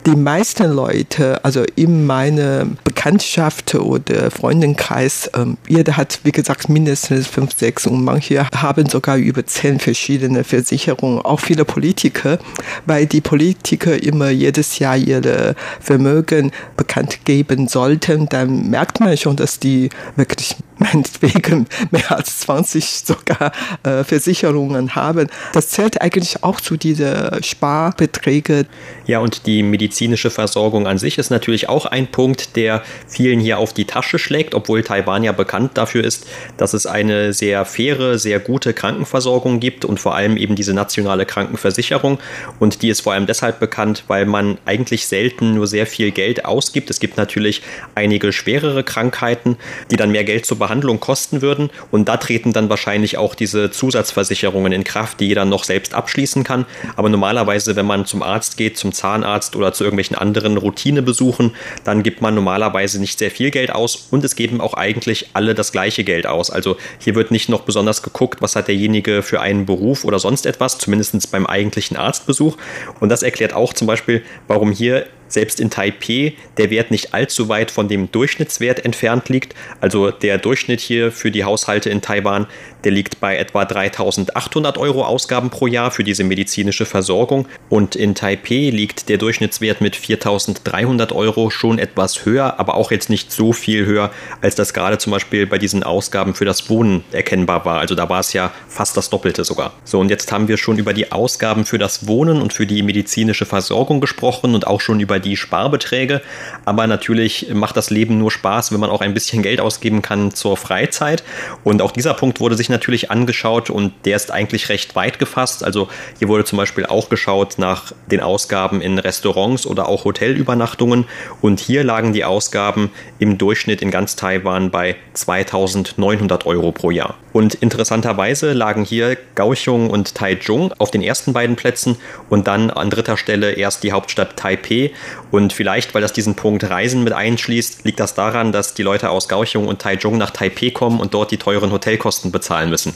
die 0.06 0.16
meisten 0.16 0.70
Leute, 0.70 1.44
also 1.44 1.64
in 1.74 2.06
meiner 2.06 2.66
Bekanntschaft 2.84 3.74
oder 3.74 4.30
Freundenkreis, 4.30 5.30
ähm, 5.34 5.56
jeder 5.66 5.96
hat, 5.96 6.20
wie 6.22 6.32
gesagt, 6.32 6.68
mindestens 6.68 7.26
fünf, 7.26 7.56
sechs 7.56 7.86
und 7.86 8.04
manche 8.04 8.46
haben 8.54 8.88
sogar 8.88 9.16
über 9.16 9.44
zehn 9.46 9.80
verschiedene 9.80 10.44
Versicherungen, 10.44 11.20
auch 11.22 11.40
viele 11.40 11.64
Politiker, 11.64 12.38
weil 12.86 13.06
die 13.06 13.20
Politiker 13.20 14.00
immer 14.02 14.30
jedes 14.30 14.78
Jahr 14.78 14.96
ihre 14.96 15.54
Vermögen 15.80 16.52
bekannt 16.76 17.24
geben 17.24 17.68
sollten, 17.68 18.28
dann 18.28 18.70
merkt 18.70 19.00
man 19.00 19.16
schon, 19.16 19.36
dass 19.36 19.58
die 19.58 19.88
wirklich 20.16 20.56
meinetwegen 20.78 21.66
mehr 21.90 22.10
als 22.12 22.40
20 22.40 23.02
sogar 23.04 23.52
äh, 23.82 24.04
Versicherungen 24.04 24.94
haben. 24.94 25.28
Das 25.52 25.70
zählt 25.70 26.00
eigentlich 26.00 26.42
auch 26.42 26.60
zu 26.60 26.76
diesen 26.76 27.42
Sparbeträgen. 27.42 28.66
Ja, 29.06 29.18
und 29.20 29.46
die 29.46 29.62
medizinische 29.62 30.30
Versorgung 30.30 30.86
an 30.86 30.98
sich 30.98 31.18
ist 31.18 31.30
natürlich 31.30 31.68
auch 31.68 31.86
ein 31.86 32.06
Punkt, 32.08 32.56
der 32.56 32.82
vielen 33.06 33.40
hier 33.40 33.58
auf 33.58 33.72
die 33.72 33.84
Tasche 33.84 34.18
schlägt, 34.18 34.54
obwohl 34.54 34.82
Taiwan 34.82 35.24
ja 35.24 35.32
bekannt 35.32 35.72
dafür 35.74 36.04
ist, 36.04 36.26
dass 36.56 36.74
es 36.74 36.86
eine 36.86 37.32
sehr 37.32 37.64
faire, 37.64 38.18
sehr 38.18 38.38
gute 38.38 38.72
Krankenversorgung 38.72 39.60
gibt 39.60 39.84
und 39.84 39.98
vor 40.00 40.14
allem 40.14 40.36
eben 40.36 40.54
diese 40.54 40.74
nationale 40.74 41.26
Krankenversicherung. 41.26 42.18
Und 42.58 42.82
die 42.82 42.88
ist 42.88 43.00
vor 43.00 43.12
allem 43.12 43.26
deshalb 43.26 43.60
bekannt, 43.60 44.04
weil 44.08 44.26
man 44.26 44.58
eigentlich 44.64 45.06
selten 45.06 45.54
nur 45.54 45.66
sehr 45.66 45.86
viel 45.86 46.10
Geld 46.10 46.44
ausgibt. 46.44 46.90
Es 46.90 47.00
gibt 47.00 47.16
natürlich 47.16 47.62
einige 47.94 48.32
schwerere 48.32 48.84
Krankheiten, 48.84 49.56
die 49.90 49.96
dann 49.96 50.10
mehr 50.10 50.24
Geld 50.24 50.46
zu 50.46 50.56
behandeln 50.56 50.67
Behandlung 50.68 51.00
kosten 51.00 51.40
würden. 51.40 51.70
Und 51.90 52.08
da 52.08 52.18
treten 52.18 52.52
dann 52.52 52.68
wahrscheinlich 52.68 53.16
auch 53.16 53.34
diese 53.34 53.70
Zusatzversicherungen 53.70 54.72
in 54.72 54.84
Kraft, 54.84 55.20
die 55.20 55.28
jeder 55.28 55.46
noch 55.46 55.64
selbst 55.64 55.94
abschließen 55.94 56.44
kann. 56.44 56.66
Aber 56.94 57.08
normalerweise, 57.08 57.74
wenn 57.74 57.86
man 57.86 58.04
zum 58.04 58.22
Arzt 58.22 58.58
geht, 58.58 58.76
zum 58.76 58.92
Zahnarzt 58.92 59.56
oder 59.56 59.72
zu 59.72 59.84
irgendwelchen 59.84 60.16
anderen 60.16 60.58
Routinebesuchen, 60.58 61.54
dann 61.84 62.02
gibt 62.02 62.20
man 62.20 62.34
normalerweise 62.34 63.00
nicht 63.00 63.18
sehr 63.18 63.30
viel 63.30 63.50
Geld 63.50 63.70
aus 63.70 64.08
und 64.10 64.22
es 64.24 64.36
geben 64.36 64.60
auch 64.60 64.74
eigentlich 64.74 65.30
alle 65.32 65.54
das 65.54 65.72
gleiche 65.72 66.04
Geld 66.04 66.26
aus. 66.26 66.50
Also 66.50 66.76
hier 66.98 67.14
wird 67.14 67.30
nicht 67.30 67.48
noch 67.48 67.62
besonders 67.62 68.02
geguckt, 68.02 68.42
was 68.42 68.54
hat 68.54 68.68
derjenige 68.68 69.22
für 69.22 69.40
einen 69.40 69.64
Beruf 69.64 70.04
oder 70.04 70.18
sonst 70.18 70.44
etwas, 70.44 70.76
zumindest 70.76 71.30
beim 71.32 71.46
eigentlichen 71.46 71.96
Arztbesuch. 71.96 72.58
Und 73.00 73.08
das 73.08 73.22
erklärt 73.22 73.54
auch 73.54 73.72
zum 73.72 73.86
Beispiel, 73.86 74.22
warum 74.46 74.70
hier 74.70 75.06
selbst 75.28 75.60
in 75.60 75.70
Taipei 75.70 76.34
der 76.56 76.70
Wert 76.70 76.90
nicht 76.90 77.14
allzu 77.14 77.48
weit 77.48 77.70
von 77.70 77.88
dem 77.88 78.10
Durchschnittswert 78.10 78.84
entfernt 78.84 79.28
liegt. 79.28 79.54
Also 79.80 80.10
der 80.10 80.38
Durchschnitt 80.38 80.80
hier 80.80 81.12
für 81.12 81.30
die 81.30 81.44
Haushalte 81.44 81.90
in 81.90 82.00
Taiwan, 82.00 82.46
der 82.84 82.92
liegt 82.92 83.20
bei 83.20 83.36
etwa 83.36 83.64
3800 83.64 84.78
Euro 84.78 85.04
Ausgaben 85.04 85.50
pro 85.50 85.66
Jahr 85.66 85.90
für 85.90 86.04
diese 86.04 86.24
medizinische 86.24 86.86
Versorgung. 86.86 87.46
Und 87.68 87.96
in 87.96 88.14
Taipei 88.14 88.70
liegt 88.70 89.08
der 89.08 89.18
Durchschnittswert 89.18 89.80
mit 89.80 89.96
4300 89.96 91.12
Euro 91.12 91.50
schon 91.50 91.78
etwas 91.78 92.24
höher, 92.24 92.58
aber 92.58 92.74
auch 92.74 92.90
jetzt 92.90 93.10
nicht 93.10 93.32
so 93.32 93.52
viel 93.52 93.84
höher, 93.84 94.10
als 94.40 94.54
das 94.54 94.72
gerade 94.72 94.98
zum 94.98 95.12
Beispiel 95.12 95.46
bei 95.46 95.58
diesen 95.58 95.82
Ausgaben 95.82 96.34
für 96.34 96.44
das 96.44 96.70
Wohnen 96.70 97.04
erkennbar 97.12 97.64
war. 97.64 97.80
Also 97.80 97.94
da 97.94 98.08
war 98.08 98.20
es 98.20 98.32
ja 98.32 98.52
fast 98.68 98.96
das 98.96 99.10
Doppelte 99.10 99.44
sogar. 99.44 99.72
So, 99.84 99.98
und 100.00 100.10
jetzt 100.10 100.30
haben 100.32 100.48
wir 100.48 100.56
schon 100.56 100.78
über 100.78 100.92
die 100.92 101.12
Ausgaben 101.12 101.64
für 101.64 101.78
das 101.78 102.06
Wohnen 102.06 102.40
und 102.40 102.52
für 102.52 102.66
die 102.66 102.82
medizinische 102.82 103.46
Versorgung 103.46 104.00
gesprochen 104.00 104.54
und 104.54 104.66
auch 104.66 104.80
schon 104.80 105.00
über 105.00 105.17
die 105.20 105.36
Sparbeträge. 105.36 106.20
Aber 106.64 106.86
natürlich 106.86 107.48
macht 107.52 107.76
das 107.76 107.90
Leben 107.90 108.18
nur 108.18 108.30
Spaß, 108.30 108.72
wenn 108.72 108.80
man 108.80 108.90
auch 108.90 109.00
ein 109.00 109.14
bisschen 109.14 109.42
Geld 109.42 109.60
ausgeben 109.60 110.02
kann 110.02 110.32
zur 110.34 110.56
Freizeit. 110.56 111.22
Und 111.64 111.82
auch 111.82 111.92
dieser 111.92 112.14
Punkt 112.14 112.40
wurde 112.40 112.56
sich 112.56 112.68
natürlich 112.68 113.10
angeschaut 113.10 113.70
und 113.70 113.92
der 114.04 114.16
ist 114.16 114.30
eigentlich 114.30 114.68
recht 114.68 114.96
weit 114.96 115.18
gefasst. 115.18 115.64
Also 115.64 115.88
hier 116.18 116.28
wurde 116.28 116.44
zum 116.44 116.58
Beispiel 116.58 116.86
auch 116.86 117.08
geschaut 117.08 117.58
nach 117.58 117.92
den 118.10 118.20
Ausgaben 118.20 118.80
in 118.80 118.98
Restaurants 118.98 119.66
oder 119.66 119.88
auch 119.88 120.04
Hotelübernachtungen. 120.04 121.06
Und 121.40 121.60
hier 121.60 121.84
lagen 121.84 122.12
die 122.12 122.24
Ausgaben 122.24 122.90
im 123.18 123.38
Durchschnitt 123.38 123.82
in 123.82 123.90
ganz 123.90 124.16
Taiwan 124.16 124.70
bei 124.70 124.96
2900 125.14 126.46
Euro 126.46 126.72
pro 126.72 126.90
Jahr. 126.90 127.16
Und 127.32 127.54
interessanterweise 127.54 128.52
lagen 128.52 128.84
hier 128.84 129.16
Kaohsiung 129.34 129.90
und 129.90 130.14
Taichung 130.14 130.72
auf 130.78 130.90
den 130.90 131.02
ersten 131.02 131.32
beiden 131.32 131.56
Plätzen 131.56 131.96
und 132.28 132.46
dann 132.48 132.70
an 132.70 132.90
dritter 132.90 133.16
Stelle 133.16 133.52
erst 133.52 133.84
die 133.84 133.92
Hauptstadt 133.92 134.36
Taipei 134.36 134.90
Und 135.30 135.52
vielleicht, 135.52 135.94
weil 135.94 136.02
das 136.02 136.12
diesen 136.12 136.34
Punkt 136.34 136.64
Reisen 136.68 137.04
mit 137.04 137.12
einschließt, 137.12 137.84
liegt 137.84 138.00
das 138.00 138.14
daran, 138.14 138.52
dass 138.52 138.74
die 138.74 138.82
Leute 138.82 139.10
aus 139.10 139.28
Kaohsiung 139.28 139.66
und 139.66 139.80
Taichung 139.80 140.18
nach 140.18 140.30
Taipei 140.30 140.70
kommen 140.70 141.00
und 141.00 141.14
dort 141.14 141.30
die 141.30 141.36
teuren 141.36 141.70
Hotelkosten 141.70 142.32
bezahlen 142.32 142.70
müssen. 142.70 142.94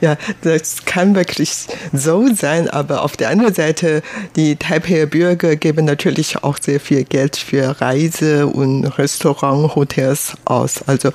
Ja, 0.00 0.16
das 0.42 0.84
kann 0.84 1.14
wirklich 1.14 1.66
so 1.92 2.28
sein, 2.34 2.68
aber 2.68 3.02
auf 3.02 3.16
der 3.16 3.30
anderen 3.30 3.54
Seite, 3.54 4.02
die 4.36 4.56
Taipei 4.56 5.06
Bürger 5.06 5.56
geben 5.56 5.84
natürlich 5.84 6.42
auch 6.42 6.58
sehr 6.60 6.80
viel 6.80 7.04
Geld 7.04 7.36
für 7.36 7.80
Reise 7.80 8.46
und 8.46 8.84
Restaurant, 8.98 9.74
Hotels 9.74 10.34
aus. 10.44 10.82
Also 10.86 11.10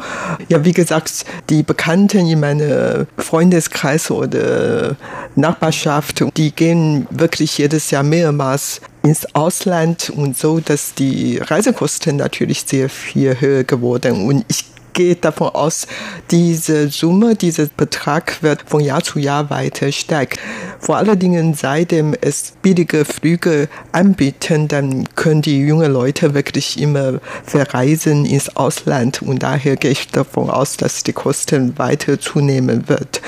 ja, 0.49 0.65
wie 0.65 0.73
gesagt, 0.73 1.25
die 1.49 1.63
Bekannten 1.63 2.27
in 2.27 2.39
meinem 2.39 3.07
Freundeskreis 3.17 4.09
oder 4.11 4.95
Nachbarschaft, 5.35 6.23
die 6.35 6.51
gehen 6.51 7.07
wirklich 7.09 7.57
jedes 7.57 7.91
Jahr 7.91 8.03
mehrmals 8.03 8.81
ins 9.07 9.33
Ausland 9.35 10.09
und 10.09 10.37
so, 10.37 10.59
dass 10.59 10.93
die 10.93 11.37
Reisekosten 11.37 12.17
natürlich 12.17 12.63
sehr 12.65 12.89
viel 12.89 13.39
höher 13.39 13.63
geworden. 13.63 14.27
Und 14.27 14.45
ich 14.49 14.65
geht 14.97 15.23
davon 15.25 15.49
aus, 15.49 15.85
diese 16.31 16.89
Summe, 16.89 17.35
dieser 17.35 17.67
Betrag 17.67 18.41
wird 18.41 18.63
von 18.65 18.79
Jahr 18.79 19.03
zu 19.03 19.19
Jahr 19.19 19.51
weiter 19.51 19.91
steigen. 19.91 20.39
Vor 20.79 20.97
allen 20.97 21.19
Dingen, 21.19 21.53
seitdem 21.53 22.15
es 22.19 22.53
billige 22.63 23.05
Flüge 23.05 23.69
anbieten, 23.91 24.67
dann 24.67 25.07
können 25.13 25.43
die 25.43 25.59
jungen 25.59 25.93
Leute 25.93 26.33
wirklich 26.33 26.81
immer 26.81 27.19
verreisen 27.45 28.25
ins 28.25 28.55
Ausland 28.55 29.21
und 29.21 29.43
daher 29.43 29.75
gehe 29.75 29.91
ich 29.91 30.07
davon 30.07 30.49
aus, 30.49 30.77
dass 30.77 31.03
die 31.03 31.13
Kosten 31.13 31.77
weiter 31.77 32.19
zunehmen 32.19 32.89
wird. 32.89 33.21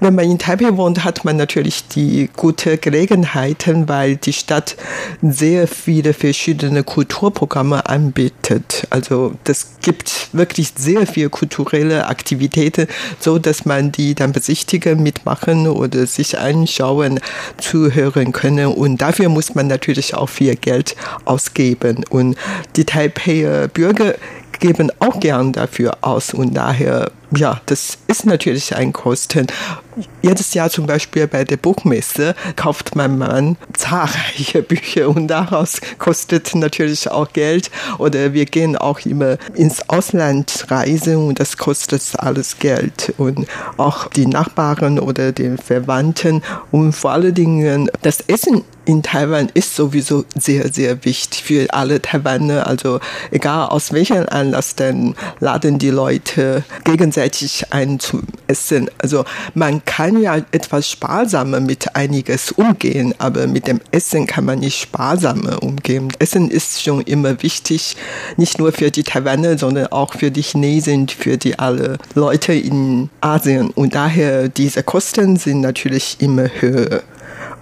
Wenn 0.00 0.16
man 0.16 0.28
in 0.28 0.40
Taipei 0.40 0.76
wohnt, 0.76 1.04
hat 1.04 1.24
man 1.24 1.36
natürlich 1.36 1.86
die 1.86 2.30
gute 2.36 2.78
Gelegenheiten, 2.78 3.88
weil 3.88 4.16
die 4.16 4.32
Stadt 4.32 4.76
sehr 5.22 5.68
viele 5.68 6.14
verschiedene 6.14 6.82
Kulturprogramme 6.82 7.86
anbietet. 7.86 8.88
Also 8.90 9.34
das 9.44 9.78
gibt 9.82 10.30
wirklich 10.32 10.72
sehr 10.76 11.06
viele 11.12 11.30
kulturelle 11.30 12.06
Aktivitäten, 12.06 12.86
so 13.18 13.38
dass 13.38 13.64
man 13.64 13.92
die 13.92 14.14
dann 14.14 14.32
besichtigen, 14.32 15.02
mitmachen 15.02 15.68
oder 15.68 16.06
sich 16.06 16.38
anschauen, 16.38 17.20
zuhören 17.58 18.32
können. 18.32 18.66
Und 18.66 19.02
dafür 19.02 19.28
muss 19.28 19.54
man 19.54 19.66
natürlich 19.66 20.14
auch 20.14 20.28
viel 20.28 20.56
Geld 20.56 20.96
ausgeben. 21.24 22.04
Und 22.10 22.36
die 22.76 22.84
Taipei 22.84 23.68
Bürger 23.72 24.14
geben 24.58 24.90
auch 25.00 25.20
gern 25.20 25.52
dafür 25.52 25.98
aus 26.02 26.32
und 26.32 26.54
daher 26.54 27.10
ja, 27.34 27.60
das 27.66 27.98
ist 28.08 28.26
natürlich 28.26 28.76
ein 28.76 28.92
Kosten. 28.92 29.46
Jedes 30.22 30.54
Jahr 30.54 30.70
zum 30.70 30.86
Beispiel 30.86 31.26
bei 31.26 31.44
der 31.44 31.56
Buchmesse 31.56 32.34
kauft 32.56 32.94
mein 32.94 33.18
Mann 33.18 33.56
zahlreiche 33.74 34.62
Bücher 34.62 35.08
und 35.08 35.28
daraus 35.28 35.80
kostet 35.98 36.54
natürlich 36.54 37.10
auch 37.10 37.32
Geld. 37.32 37.70
Oder 37.98 38.32
wir 38.32 38.44
gehen 38.44 38.76
auch 38.76 39.00
immer 39.00 39.36
ins 39.54 39.88
Ausland 39.88 40.66
reisen 40.68 41.16
und 41.16 41.40
das 41.40 41.56
kostet 41.56 42.02
alles 42.18 42.58
Geld. 42.58 43.14
Und 43.18 43.46
auch 43.76 44.08
die 44.08 44.26
Nachbarn 44.26 44.98
oder 44.98 45.32
den 45.32 45.58
Verwandten 45.58 46.42
und 46.70 46.92
vor 46.92 47.12
allen 47.12 47.34
Dingen 47.34 47.90
das 48.02 48.20
Essen 48.20 48.64
in 48.84 49.02
Taiwan 49.02 49.48
ist 49.54 49.76
sowieso 49.76 50.24
sehr, 50.36 50.72
sehr 50.72 51.04
wichtig 51.04 51.42
für 51.42 51.72
alle 51.72 52.02
Taiwaner. 52.02 52.66
Also 52.66 53.00
egal 53.30 53.68
aus 53.68 53.92
welchem 53.92 54.26
Anlass, 54.28 54.74
dann 54.74 55.14
laden 55.40 55.78
die 55.78 55.90
Leute 55.90 56.64
gegenseitig 56.84 57.66
ein 57.70 58.00
zu 58.00 58.22
essen. 58.46 58.90
Also 58.98 59.24
man 59.54 59.84
kann 59.84 60.20
ja 60.20 60.36
etwas 60.52 60.88
sparsamer 60.88 61.60
mit 61.60 61.94
einiges 61.94 62.52
umgehen, 62.52 63.14
aber 63.18 63.46
mit 63.46 63.66
dem 63.66 63.80
Essen 63.90 64.26
kann 64.26 64.44
man 64.44 64.58
nicht 64.60 64.80
sparsamer 64.80 65.62
umgehen. 65.62 66.12
Essen 66.18 66.50
ist 66.50 66.82
schon 66.82 67.02
immer 67.02 67.42
wichtig, 67.42 67.96
nicht 68.36 68.58
nur 68.58 68.72
für 68.72 68.90
die 68.90 69.02
Taiwaner, 69.04 69.58
sondern 69.58 69.88
auch 69.88 70.14
für 70.14 70.30
die 70.30 70.42
Chinesen, 70.42 71.08
für 71.08 71.36
die 71.36 71.58
alle 71.58 71.98
Leute 72.14 72.52
in 72.52 73.10
Asien. 73.20 73.70
Und 73.70 73.94
daher 73.94 74.48
diese 74.48 74.82
Kosten 74.82 75.36
sind 75.36 75.60
natürlich 75.60 76.16
immer 76.20 76.48
höher. 76.60 77.02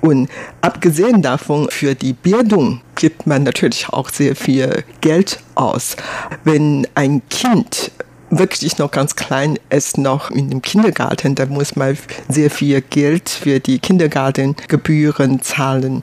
Und 0.00 0.28
abgesehen 0.60 1.22
davon, 1.22 1.68
für 1.70 1.94
die 1.94 2.12
Bildung 2.12 2.80
gibt 2.94 3.26
man 3.26 3.42
natürlich 3.42 3.88
auch 3.88 4.08
sehr 4.08 4.34
viel 4.34 4.84
Geld 5.00 5.40
aus. 5.54 5.96
Wenn 6.44 6.86
ein 6.94 7.22
Kind 7.28 7.90
wirklich 8.30 8.78
noch 8.78 8.90
ganz 8.90 9.16
klein 9.16 9.58
ist, 9.70 9.98
noch 9.98 10.30
in 10.30 10.50
dem 10.50 10.62
Kindergarten, 10.62 11.34
da 11.34 11.46
muss 11.46 11.76
man 11.76 11.98
sehr 12.28 12.50
viel 12.50 12.80
Geld 12.80 13.28
für 13.28 13.60
die 13.60 13.78
Kindergartengebühren 13.78 15.42
zahlen, 15.42 16.02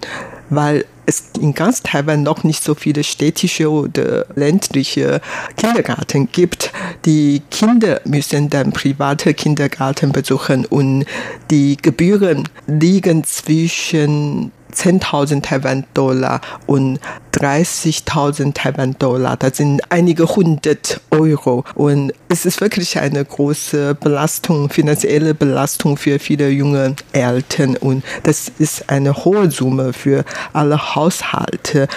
weil 0.50 0.86
es 1.08 1.24
in 1.40 1.54
ganz 1.54 1.82
Taiwan 1.82 2.22
noch 2.22 2.44
nicht 2.44 2.62
so 2.64 2.76
viele 2.76 3.04
städtische 3.04 3.72
oder 3.72 4.26
ländliche 4.36 5.22
Kindergarten 5.56 6.30
gibt. 6.32 6.72
Die 7.06 7.42
Kinder 7.50 8.02
müssen 8.06 8.50
dann 8.50 8.74
private 8.74 9.34
Kindergarten 9.34 10.12
besuchen 10.12 10.66
und 10.66 11.06
die 11.50 11.78
Gebühren 11.78 12.48
liegen 12.68 13.24
zwischen 13.24 14.52
10.000 14.78 15.42
Taiwan-Dollar 15.42 16.42
und 16.66 17.00
30.000 17.34 18.54
Taiwan-Dollar. 18.54 19.38
Das 19.38 19.58
sind 19.58 19.82
einige 19.90 20.26
hundert 20.26 21.02
Euro. 21.12 21.64
Und 21.76 22.14
es 22.30 22.46
ist 22.46 22.62
wirklich 22.62 23.00
eine 23.00 23.24
große 23.24 23.96
Belastung, 23.96 24.70
finanzielle 24.70 25.34
Belastung 25.34 25.98
für 25.98 26.20
viele 26.20 26.50
junge 26.50 26.96
Eltern. 27.12 27.76
Und 27.78 28.04
das 28.24 28.52
ist 28.60 28.90
eine 28.90 29.26
hohe 29.26 29.52
Summe 29.52 29.94
für 29.94 30.24
alle 30.54 30.96
Haushalte. 30.96 31.88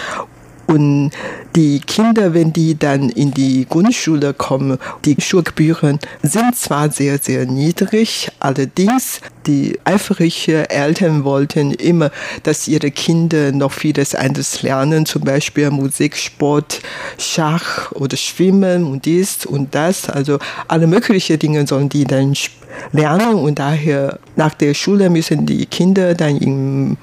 Und 0.66 1.10
die 1.56 1.80
Kinder, 1.80 2.34
wenn 2.34 2.52
die 2.52 2.78
dann 2.78 3.08
in 3.08 3.32
die 3.32 3.66
Grundschule 3.68 4.34
kommen, 4.34 4.78
die 5.04 5.16
Schulgebühren 5.18 5.98
sind 6.22 6.56
zwar 6.56 6.90
sehr, 6.90 7.18
sehr 7.18 7.46
niedrig, 7.46 8.30
allerdings 8.40 9.20
die 9.46 9.78
eifrigen 9.84 10.64
Eltern 10.66 11.24
wollten 11.24 11.72
immer, 11.72 12.10
dass 12.42 12.68
ihre 12.68 12.90
Kinder 12.90 13.52
noch 13.52 13.72
vieles 13.72 14.14
anderes 14.14 14.62
lernen, 14.62 15.06
zum 15.06 15.22
Beispiel 15.22 15.70
Musik, 15.70 16.16
Sport, 16.16 16.80
Schach 17.18 17.90
oder 17.92 18.16
Schwimmen 18.16 18.84
und 18.84 19.06
dies 19.06 19.46
und 19.46 19.74
das. 19.74 20.08
Also 20.08 20.38
alle 20.68 20.86
möglichen 20.86 21.38
Dinge 21.38 21.66
sollen 21.66 21.88
die 21.88 22.04
dann 22.04 22.34
lernen 22.92 23.34
und 23.34 23.58
daher 23.58 24.18
nach 24.36 24.54
der 24.54 24.74
Schule 24.74 25.10
müssen 25.10 25.46
die 25.46 25.66
Kinder 25.66 26.14
dann 26.14 26.36
in, 26.36 26.96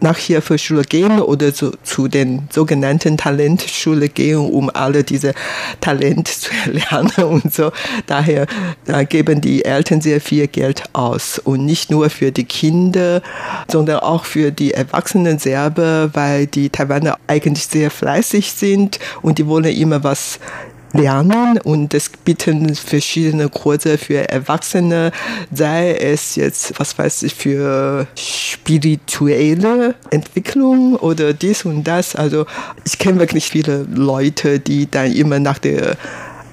nach 0.00 0.18
hier 0.18 0.42
für 0.42 0.58
Schule 0.58 0.82
gehen 0.82 1.20
oder 1.20 1.52
so, 1.52 1.72
zu 1.82 2.08
den 2.08 2.48
sogenannten 2.50 3.16
Talentschule 3.84 4.08
gehen, 4.08 4.38
um 4.38 4.70
alle 4.72 5.04
diese 5.04 5.34
Talente 5.80 6.32
zu 6.32 6.50
lernen 6.66 7.12
und 7.24 7.52
so. 7.52 7.72
Daher 8.06 8.46
da 8.86 9.04
geben 9.04 9.40
die 9.40 9.64
Eltern 9.64 10.00
sehr 10.00 10.20
viel 10.20 10.46
Geld 10.48 10.84
aus 10.92 11.38
und 11.38 11.64
nicht 11.64 11.90
nur 11.90 12.10
für 12.10 12.32
die 12.32 12.44
Kinder, 12.44 13.22
sondern 13.70 14.00
auch 14.00 14.24
für 14.24 14.50
die 14.50 14.72
Erwachsenen 14.72 15.38
selber, 15.38 16.10
weil 16.14 16.46
die 16.46 16.70
Taiwaner 16.70 17.18
eigentlich 17.26 17.66
sehr 17.66 17.90
fleißig 17.90 18.52
sind 18.52 18.98
und 19.22 19.38
die 19.38 19.46
wollen 19.46 19.64
immer 19.64 20.02
was 20.02 20.38
lernen 20.94 21.58
und 21.58 21.92
es 21.92 22.08
bieten 22.08 22.74
verschiedene 22.74 23.48
Kurse 23.48 23.98
für 23.98 24.28
Erwachsene, 24.28 25.12
sei 25.52 25.94
es 25.94 26.36
jetzt, 26.36 26.78
was 26.78 26.96
weiß 26.96 27.24
ich, 27.24 27.34
für 27.34 28.06
spirituelle 28.16 29.96
Entwicklung 30.10 30.96
oder 30.96 31.34
dies 31.34 31.64
und 31.64 31.84
das. 31.84 32.14
Also 32.16 32.46
ich 32.84 32.98
kenne 32.98 33.18
wirklich 33.18 33.46
viele 33.46 33.86
Leute, 33.92 34.60
die 34.60 34.90
dann 34.90 35.12
immer 35.12 35.40
nach 35.40 35.58
der 35.58 35.96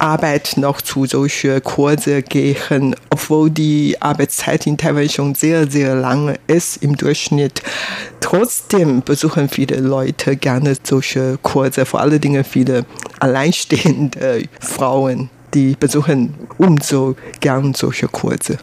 Arbeit 0.01 0.53
noch 0.57 0.81
zu 0.81 1.05
solchen 1.05 1.61
Kurse 1.63 2.23
gehen, 2.23 2.95
obwohl 3.09 3.49
die 3.51 4.01
Arbeitszeit 4.01 4.65
in 4.65 4.77
Taiwan 4.77 5.09
schon 5.09 5.35
sehr, 5.35 5.69
sehr 5.69 5.95
lang 5.95 6.37
ist 6.47 6.77
im 6.77 6.97
Durchschnitt. 6.97 7.61
Trotzdem 8.19 9.03
besuchen 9.03 9.47
viele 9.47 9.77
Leute 9.77 10.35
gerne 10.37 10.75
solche 10.83 11.37
Kurse, 11.41 11.85
vor 11.85 12.01
allen 12.01 12.19
Dingen 12.19 12.43
viele 12.43 12.85
alleinstehende 13.19 14.43
Frauen 14.59 15.29
die 15.53 15.75
besuchen 15.77 16.33
umso 16.57 17.15
gern 17.41 17.73
solche 17.73 18.07
Kurse. 18.07 18.57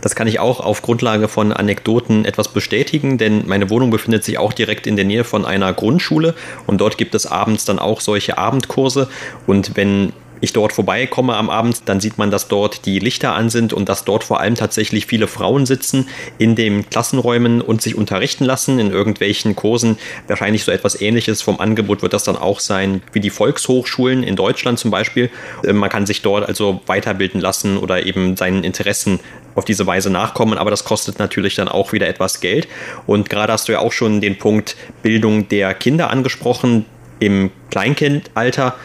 Das 0.00 0.14
kann 0.14 0.28
ich 0.28 0.38
auch 0.38 0.60
auf 0.60 0.82
Grundlage 0.82 1.28
von 1.28 1.52
Anekdoten 1.52 2.24
etwas 2.24 2.48
bestätigen, 2.48 3.18
denn 3.18 3.46
meine 3.46 3.68
Wohnung 3.68 3.90
befindet 3.90 4.24
sich 4.24 4.38
auch 4.38 4.52
direkt 4.52 4.86
in 4.86 4.96
der 4.96 5.04
Nähe 5.04 5.24
von 5.24 5.44
einer 5.44 5.72
Grundschule 5.72 6.34
und 6.66 6.80
dort 6.80 6.98
gibt 6.98 7.14
es 7.14 7.26
abends 7.26 7.64
dann 7.64 7.78
auch 7.78 8.00
solche 8.00 8.38
Abendkurse 8.38 9.08
und 9.46 9.76
wenn 9.76 10.12
ich 10.40 10.52
dort 10.52 10.72
vorbeikomme 10.72 11.34
am 11.34 11.50
Abend, 11.50 11.82
dann 11.86 12.00
sieht 12.00 12.18
man, 12.18 12.30
dass 12.30 12.48
dort 12.48 12.86
die 12.86 12.98
Lichter 12.98 13.34
an 13.34 13.50
sind 13.50 13.72
und 13.72 13.88
dass 13.88 14.04
dort 14.04 14.24
vor 14.24 14.40
allem 14.40 14.54
tatsächlich 14.54 15.06
viele 15.06 15.26
Frauen 15.26 15.66
sitzen 15.66 16.08
in 16.38 16.54
den 16.54 16.88
Klassenräumen 16.88 17.60
und 17.60 17.82
sich 17.82 17.94
unterrichten 17.94 18.44
lassen 18.44 18.78
in 18.78 18.90
irgendwelchen 18.90 19.54
Kursen. 19.56 19.98
Wahrscheinlich 20.28 20.64
so 20.64 20.72
etwas 20.72 21.00
ähnliches 21.00 21.42
vom 21.42 21.60
Angebot 21.60 22.02
wird 22.02 22.12
das 22.12 22.24
dann 22.24 22.36
auch 22.36 22.60
sein 22.60 23.02
wie 23.12 23.20
die 23.20 23.30
Volkshochschulen 23.30 24.22
in 24.22 24.36
Deutschland 24.36 24.78
zum 24.78 24.90
Beispiel. 24.90 25.30
Äh, 25.64 25.72
man 25.72 25.90
kann 25.90 26.06
sich 26.06 26.22
dort 26.22 26.48
also 26.48 26.80
weiterbilden 26.86 27.40
lassen 27.40 27.76
oder 27.76 28.06
eben 28.06 28.36
seinen 28.36 28.64
Interessen 28.64 29.20
auf 29.54 29.64
diese 29.64 29.86
Weise 29.86 30.10
nachkommen, 30.10 30.58
aber 30.58 30.70
das 30.70 30.84
kostet 30.84 31.18
natürlich 31.18 31.56
dann 31.56 31.68
auch 31.68 31.92
wieder 31.92 32.08
etwas 32.08 32.40
Geld. 32.40 32.68
Und 33.06 33.28
gerade 33.28 33.52
hast 33.52 33.68
du 33.68 33.72
ja 33.72 33.80
auch 33.80 33.92
schon 33.92 34.20
den 34.20 34.38
Punkt 34.38 34.76
Bildung 35.02 35.48
der 35.48 35.74
Kinder 35.74 36.10
angesprochen 36.10 36.86
Im 37.18 37.50
Kleinkindalter 37.70 38.76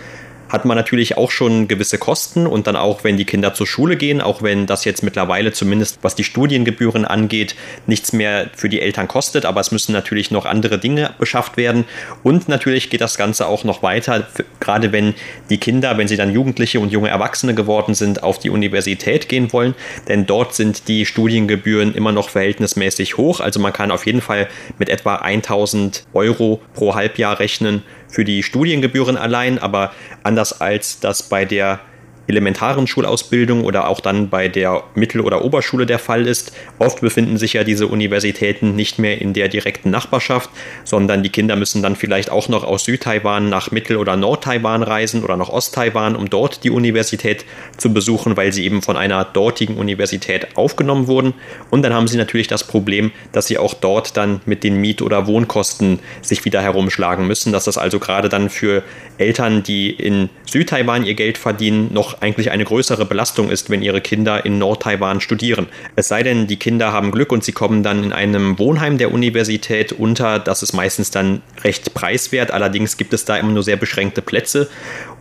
hat 0.49 0.65
man 0.65 0.77
natürlich 0.77 1.17
auch 1.17 1.31
schon 1.31 1.67
gewisse 1.67 1.97
Kosten 1.97 2.47
und 2.47 2.67
dann 2.67 2.75
auch, 2.75 3.03
wenn 3.03 3.17
die 3.17 3.25
Kinder 3.25 3.53
zur 3.53 3.67
Schule 3.67 3.95
gehen, 3.95 4.21
auch 4.21 4.41
wenn 4.41 4.65
das 4.65 4.85
jetzt 4.85 5.03
mittlerweile 5.03 5.51
zumindest 5.51 5.99
was 6.01 6.15
die 6.15 6.23
Studiengebühren 6.23 7.05
angeht, 7.05 7.55
nichts 7.87 8.13
mehr 8.13 8.49
für 8.55 8.69
die 8.69 8.81
Eltern 8.81 9.07
kostet, 9.07 9.45
aber 9.45 9.61
es 9.61 9.71
müssen 9.71 9.93
natürlich 9.93 10.31
noch 10.31 10.45
andere 10.45 10.77
Dinge 10.77 11.11
beschafft 11.17 11.57
werden. 11.57 11.85
Und 12.23 12.47
natürlich 12.47 12.89
geht 12.89 13.01
das 13.01 13.17
Ganze 13.17 13.47
auch 13.47 13.63
noch 13.63 13.83
weiter, 13.83 14.27
gerade 14.59 14.91
wenn 14.91 15.13
die 15.49 15.57
Kinder, 15.57 15.97
wenn 15.97 16.07
sie 16.07 16.17
dann 16.17 16.33
Jugendliche 16.33 16.79
und 16.79 16.91
junge 16.91 17.09
Erwachsene 17.09 17.55
geworden 17.55 17.95
sind, 17.95 18.23
auf 18.23 18.39
die 18.39 18.49
Universität 18.49 19.29
gehen 19.29 19.51
wollen, 19.51 19.75
denn 20.07 20.25
dort 20.25 20.53
sind 20.53 20.87
die 20.87 21.05
Studiengebühren 21.05 21.95
immer 21.95 22.11
noch 22.11 22.29
verhältnismäßig 22.29 23.17
hoch, 23.17 23.39
also 23.39 23.59
man 23.59 23.73
kann 23.73 23.91
auf 23.91 24.05
jeden 24.05 24.21
Fall 24.21 24.47
mit 24.77 24.89
etwa 24.89 25.15
1000 25.15 26.05
Euro 26.13 26.61
pro 26.73 26.95
Halbjahr 26.95 27.39
rechnen 27.39 27.83
für 28.07 28.25
die 28.25 28.43
Studiengebühren 28.43 29.17
allein, 29.17 29.59
aber 29.59 29.93
anders 30.23 30.61
als 30.61 30.99
das 30.99 31.23
bei 31.23 31.45
der 31.45 31.79
elementaren 32.27 32.87
Schulausbildung 32.87 33.63
oder 33.63 33.87
auch 33.87 33.99
dann 33.99 34.29
bei 34.29 34.47
der 34.47 34.83
Mittel- 34.95 35.21
oder 35.21 35.43
Oberschule 35.43 35.85
der 35.85 35.99
Fall 35.99 36.27
ist. 36.27 36.51
Oft 36.79 37.01
befinden 37.01 37.37
sich 37.37 37.53
ja 37.53 37.63
diese 37.63 37.87
Universitäten 37.87 38.75
nicht 38.75 38.99
mehr 38.99 39.21
in 39.21 39.33
der 39.33 39.47
direkten 39.47 39.89
Nachbarschaft, 39.89 40.49
sondern 40.83 41.23
die 41.23 41.29
Kinder 41.29 41.55
müssen 41.55 41.81
dann 41.81 41.95
vielleicht 41.95 42.31
auch 42.31 42.49
noch 42.49 42.63
aus 42.63 42.85
Südtaiwan 42.85 43.49
nach 43.49 43.71
Mittel- 43.71 43.97
oder 43.97 44.15
Nordtaiwan 44.15 44.83
reisen 44.83 45.23
oder 45.23 45.37
nach 45.37 45.49
Osttaiwan, 45.49 46.15
um 46.15 46.29
dort 46.29 46.63
die 46.63 46.71
Universität 46.71 47.45
zu 47.77 47.93
besuchen, 47.93 48.37
weil 48.37 48.51
sie 48.51 48.65
eben 48.65 48.81
von 48.81 48.97
einer 48.97 49.23
dortigen 49.23 49.77
Universität 49.77 50.57
aufgenommen 50.57 51.07
wurden. 51.07 51.33
Und 51.69 51.83
dann 51.83 51.93
haben 51.93 52.07
sie 52.07 52.17
natürlich 52.17 52.47
das 52.47 52.63
Problem, 52.63 53.11
dass 53.31 53.47
sie 53.47 53.57
auch 53.57 53.73
dort 53.73 54.17
dann 54.17 54.41
mit 54.45 54.63
den 54.63 54.81
Miet- 54.81 55.01
oder 55.01 55.27
Wohnkosten 55.27 55.99
sich 56.21 56.45
wieder 56.45 56.61
herumschlagen 56.61 57.27
müssen, 57.27 57.51
dass 57.51 57.65
das 57.65 57.77
also 57.77 57.99
gerade 57.99 58.29
dann 58.29 58.49
für 58.49 58.83
Eltern, 59.17 59.63
die 59.63 59.91
in 59.91 60.29
Südtaiwan 60.45 61.05
ihr 61.05 61.13
Geld 61.13 61.37
verdienen, 61.37 61.93
noch 61.93 62.14
eigentlich 62.21 62.51
eine 62.51 62.65
größere 62.65 63.05
Belastung 63.05 63.49
ist, 63.49 63.69
wenn 63.69 63.81
ihre 63.81 64.01
Kinder 64.01 64.45
in 64.45 64.57
Nord-Taiwan 64.57 65.21
studieren. 65.21 65.67
Es 65.95 66.07
sei 66.07 66.23
denn, 66.23 66.47
die 66.47 66.57
Kinder 66.57 66.91
haben 66.91 67.11
Glück 67.11 67.31
und 67.31 67.43
sie 67.43 67.51
kommen 67.51 67.83
dann 67.83 68.03
in 68.03 68.13
einem 68.13 68.57
Wohnheim 68.59 68.97
der 68.97 69.13
Universität 69.13 69.91
unter. 69.91 70.39
Das 70.39 70.63
ist 70.63 70.73
meistens 70.73 71.11
dann 71.11 71.41
recht 71.63 71.93
preiswert. 71.93 72.51
Allerdings 72.51 72.97
gibt 72.97 73.13
es 73.13 73.25
da 73.25 73.37
immer 73.37 73.51
nur 73.51 73.63
sehr 73.63 73.77
beschränkte 73.77 74.21
Plätze. 74.21 74.69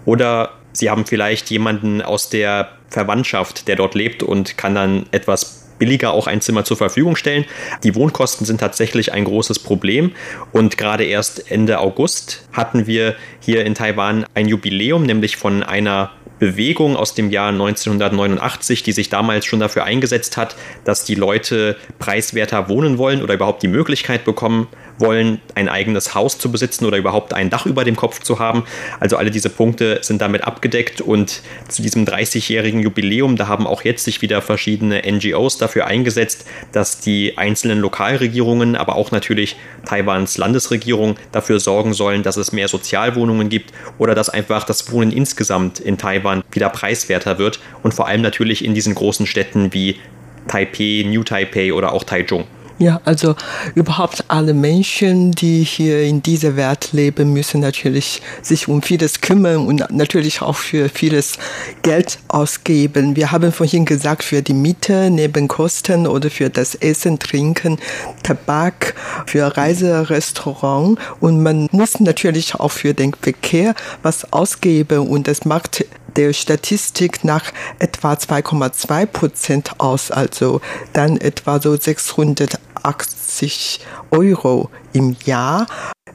Oder 0.05 0.53
sie 0.73 0.91
haben 0.91 1.07
vielleicht 1.07 1.51
jemanden 1.51 2.03
aus 2.03 2.29
der 2.29 2.71
Verwandtschaft, 2.89 3.69
der 3.69 3.77
dort 3.77 3.95
lebt 3.95 4.23
und 4.23 4.57
kann 4.57 4.75
dann 4.75 5.07
etwas 5.11 5.65
billiger 5.79 6.13
auch 6.13 6.27
ein 6.27 6.41
Zimmer 6.41 6.65
zur 6.65 6.77
Verfügung 6.77 7.17
stellen. 7.17 7.45
Die 7.83 7.95
Wohnkosten 7.95 8.47
sind 8.47 8.59
tatsächlich 8.59 9.13
ein 9.13 9.25
großes 9.25 9.59
Problem 9.59 10.13
und 10.53 10.79
gerade 10.79 11.05
erst 11.05 11.51
Ende 11.51 11.81
August 11.81 12.49
hatten 12.53 12.87
wir 12.87 13.17
hier 13.41 13.65
in 13.65 13.75
Taiwan 13.75 14.27
ein 14.35 14.49
Jubiläum, 14.49 15.03
nämlich 15.05 15.37
von 15.37 15.63
einer 15.63 16.11
Bewegung 16.45 16.95
aus 16.95 17.15
dem 17.15 17.31
Jahr 17.31 17.49
1989, 17.49 18.83
die 18.83 18.93
sich 18.93 19.09
damals 19.09 19.47
schon 19.47 19.61
dafür 19.61 19.85
eingesetzt 19.85 20.37
hat, 20.37 20.57
dass 20.85 21.03
die 21.03 21.15
Leute 21.15 21.75
preiswerter 21.99 22.69
wohnen 22.69 22.99
wollen 22.99 23.23
oder 23.23 23.33
überhaupt 23.33 23.63
die 23.63 23.69
Möglichkeit 23.69 24.27
bekommen 24.27 24.67
wollen, 24.99 25.41
ein 25.55 25.71
eigenes 25.71 26.15
Haus 26.15 26.39
zu 26.39 26.53
besitzen 26.53 26.85
oder 26.85 26.99
überhaupt 26.99 27.33
ein 27.33 27.49
Dach 27.49 27.65
über 27.65 27.85
dem 27.85 27.97
Kopf 27.97 28.21
zu 28.21 28.39
haben. 28.39 28.65
Also 29.01 29.17
alle 29.17 29.31
diese 29.31 29.49
Punkte 29.49 30.01
sind 30.03 30.21
damit 30.21 30.45
abgedeckt 30.45 31.01
und 31.01 31.41
zu 31.69 31.81
diesem 31.81 32.05
30-jährigen 32.05 32.81
Jubiläum, 32.81 33.37
da 33.37 33.49
haben 33.49 33.67
auch 33.67 33.83
jetzt 33.83 34.05
sich 34.05 34.21
wieder 34.21 34.43
verschiedene 34.43 35.03
NGOs 35.11 35.57
dafür 35.57 35.87
eingesetzt, 35.87 36.45
dass 36.73 37.01
die 37.01 37.39
einzelnen 37.39 37.79
Lokalregierungen, 37.79 38.77
aber 38.77 38.97
auch 38.97 39.13
natürlich 39.13 39.57
Taiwans 39.87 40.37
Landesregierung 40.37 41.17
dafür 41.33 41.59
sorgen 41.59 41.95
sollen, 41.95 42.23
dass 42.23 42.37
es 42.37 42.53
mehr 42.53 42.69
Sozialwohnungen 42.69 43.49
gibt 43.49 43.73
oder 43.99 44.15
dass 44.15 44.29
einfach 44.29 44.65
das 44.65 44.93
Wohnen 44.93 45.11
insgesamt 45.11 45.81
in 45.81 45.97
Taiwan 45.97 46.34
wieder 46.51 46.71
preiswerter 46.71 47.39
wird 47.39 47.61
und 47.83 47.95
vor 47.95 48.09
allem 48.09 48.23
natürlich 48.23 48.65
in 48.65 48.75
diesen 48.75 48.95
großen 48.95 49.27
Städten 49.27 49.73
wie 49.73 49.97
Taipei, 50.49 51.05
New 51.07 51.25
Taipei 51.25 51.73
oder 51.73 51.93
auch 51.93 52.05
Taichung. 52.05 52.45
Ja, 52.79 53.01
also 53.05 53.37
überhaupt 53.77 54.25
alle 54.27 54.53
Menschen, 54.53 55.31
die 55.31 55.63
hier 55.63 56.03
in 56.03 56.23
dieser 56.23 56.57
Welt 56.57 56.89
leben, 56.91 57.33
müssen 57.33 57.61
natürlich 57.61 58.21
sich 58.43 58.67
um 58.67 58.83
vieles 58.83 59.21
kümmern 59.21 59.67
und 59.69 59.93
natürlich 59.93 60.43
auch 60.43 60.57
für 60.57 60.89
vieles 60.89 61.39
Geld 61.83 62.19
ausgeben. 62.27 63.15
Wir 63.15 63.31
haben 63.31 63.53
vorhin 63.53 63.85
gesagt, 63.85 64.25
für 64.25 64.43
die 64.43 64.55
Miete, 64.55 65.09
Nebenkosten 65.09 66.09
oder 66.09 66.31
für 66.31 66.51
das 66.51 66.75
Essen, 66.75 67.21
Trinken, 67.21 67.79
Tabak, 68.25 68.97
für 69.27 69.57
Reiserestaurant 69.57 70.99
und 71.21 71.45
man 71.45 71.69
muss 71.71 72.01
natürlich 72.01 72.57
auch 72.57 72.73
für 72.73 72.93
den 72.93 73.15
Verkehr 73.15 73.77
was 74.03 74.33
ausgeben 74.33 75.07
und 75.09 75.29
das 75.29 75.45
macht 75.45 75.85
der 76.17 76.33
Statistik 76.33 77.25
nach 77.25 77.53
etwa 77.79 78.15
2,2 78.15 79.07
Prozent 79.07 79.81
aus, 79.81 80.11
also 80.11 80.61
dann 80.93 81.19
etwa 81.19 81.61
so 81.61 81.77
680 81.77 83.81
Euro 84.11 84.71
im 84.93 85.17
Jahr. 85.25 85.67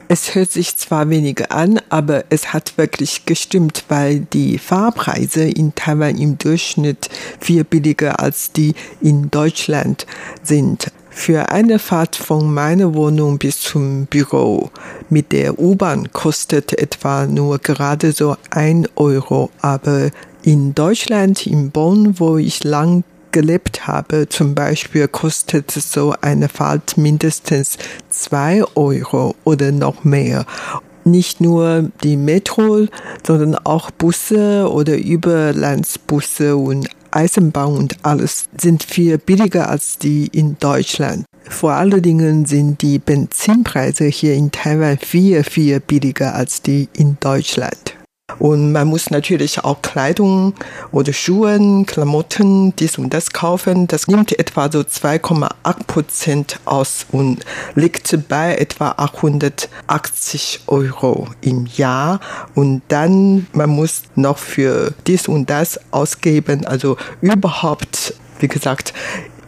Es 0.08 0.34
hört 0.34 0.50
sich 0.50 0.76
zwar 0.76 1.08
weniger 1.08 1.52
an, 1.52 1.80
aber 1.88 2.24
es 2.30 2.52
hat 2.52 2.76
wirklich 2.76 3.26
gestimmt, 3.26 3.84
weil 3.88 4.20
die 4.20 4.58
Fahrpreise 4.58 5.44
in 5.44 5.74
Taiwan 5.76 6.18
im 6.18 6.36
Durchschnitt 6.36 7.08
viel 7.38 7.62
billiger 7.62 8.18
als 8.18 8.50
die 8.50 8.74
in 9.00 9.30
Deutschland 9.30 10.06
sind. 10.42 10.90
Für 11.10 11.50
eine 11.50 11.78
Fahrt 11.78 12.16
von 12.16 12.54
meiner 12.54 12.94
Wohnung 12.94 13.38
bis 13.38 13.60
zum 13.60 14.06
Büro 14.06 14.70
mit 15.10 15.32
der 15.32 15.58
U-Bahn 15.58 16.12
kostet 16.12 16.72
etwa 16.78 17.26
nur 17.26 17.58
gerade 17.58 18.12
so 18.12 18.36
ein 18.50 18.86
Euro, 18.94 19.50
aber 19.60 20.10
in 20.42 20.74
Deutschland, 20.74 21.46
in 21.46 21.70
Bonn, 21.70 22.18
wo 22.18 22.38
ich 22.38 22.64
lang 22.64 23.04
gelebt 23.32 23.86
habe, 23.86 24.28
zum 24.28 24.54
Beispiel 24.54 25.08
kostet 25.08 25.70
so 25.70 26.14
eine 26.20 26.48
Fahrt 26.48 26.96
mindestens 26.96 27.76
zwei 28.08 28.64
Euro 28.74 29.34
oder 29.44 29.72
noch 29.72 30.04
mehr. 30.04 30.46
Nicht 31.04 31.40
nur 31.40 31.90
die 32.02 32.16
Metro, 32.16 32.86
sondern 33.26 33.56
auch 33.56 33.90
Busse 33.90 34.70
oder 34.70 34.96
Überlandsbusse 34.96 36.56
und 36.56 36.88
Eisenbahn 37.12 37.76
und 37.76 37.96
alles 38.02 38.48
sind 38.60 38.82
viel 38.82 39.18
billiger 39.18 39.68
als 39.68 39.98
die 39.98 40.28
in 40.32 40.56
Deutschland. 40.58 41.24
Vor 41.48 41.72
allen 41.72 42.02
Dingen 42.02 42.46
sind 42.46 42.82
die 42.82 42.98
Benzinpreise 42.98 44.04
hier 44.04 44.34
in 44.34 44.50
Taiwan 44.50 44.98
viel, 44.98 45.42
viel 45.42 45.80
billiger 45.80 46.34
als 46.34 46.62
die 46.62 46.88
in 46.92 47.16
Deutschland. 47.20 47.99
Und 48.38 48.72
man 48.72 48.88
muss 48.88 49.10
natürlich 49.10 49.64
auch 49.64 49.82
Kleidung 49.82 50.54
oder 50.92 51.12
Schuhe, 51.12 51.84
Klamotten, 51.86 52.74
dies 52.76 52.98
und 52.98 53.12
das 53.12 53.30
kaufen. 53.32 53.86
Das 53.86 54.06
nimmt 54.06 54.38
etwa 54.38 54.70
so 54.70 54.80
2,8 54.80 55.84
Prozent 55.86 56.60
aus 56.64 57.06
und 57.12 57.44
liegt 57.74 58.28
bei 58.28 58.56
etwa 58.56 58.94
880 58.96 60.64
Euro 60.66 61.28
im 61.40 61.66
Jahr. 61.66 62.20
Und 62.54 62.82
dann, 62.88 63.46
man 63.52 63.70
muss 63.70 64.02
noch 64.14 64.38
für 64.38 64.92
dies 65.06 65.28
und 65.28 65.50
das 65.50 65.80
ausgeben. 65.90 66.66
Also 66.66 66.96
überhaupt, 67.20 68.14
wie 68.38 68.48
gesagt, 68.48 68.94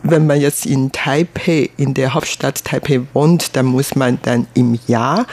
wenn 0.02 0.26
man 0.26 0.40
jetzt 0.40 0.66
in 0.66 0.90
Taipei, 0.90 1.70
in 1.76 1.94
der 1.94 2.14
Hauptstadt 2.14 2.64
Taipei 2.64 3.02
wohnt, 3.12 3.56
dann 3.56 3.66
muss 3.66 3.94
man 3.94 4.18
dann 4.22 4.46
im 4.54 4.78
Jahr 4.86 5.26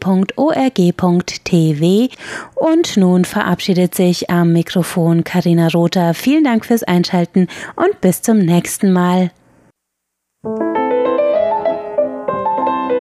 Und 2.55 2.97
nun 2.97 3.25
verabschiedet 3.25 3.95
sich 3.95 4.31
am 4.31 4.53
Mikrofon 4.53 5.25
Karina 5.25 5.69
Rother. 5.69 6.15
Vielen 6.15 6.45
Dank 6.45 6.65
fürs 6.65 6.83
Einschalten 6.83 7.49
und 7.77 8.01
bis 8.01 8.23
zum 8.23 8.39
nächsten 8.39 8.93
Mal. 8.93 9.31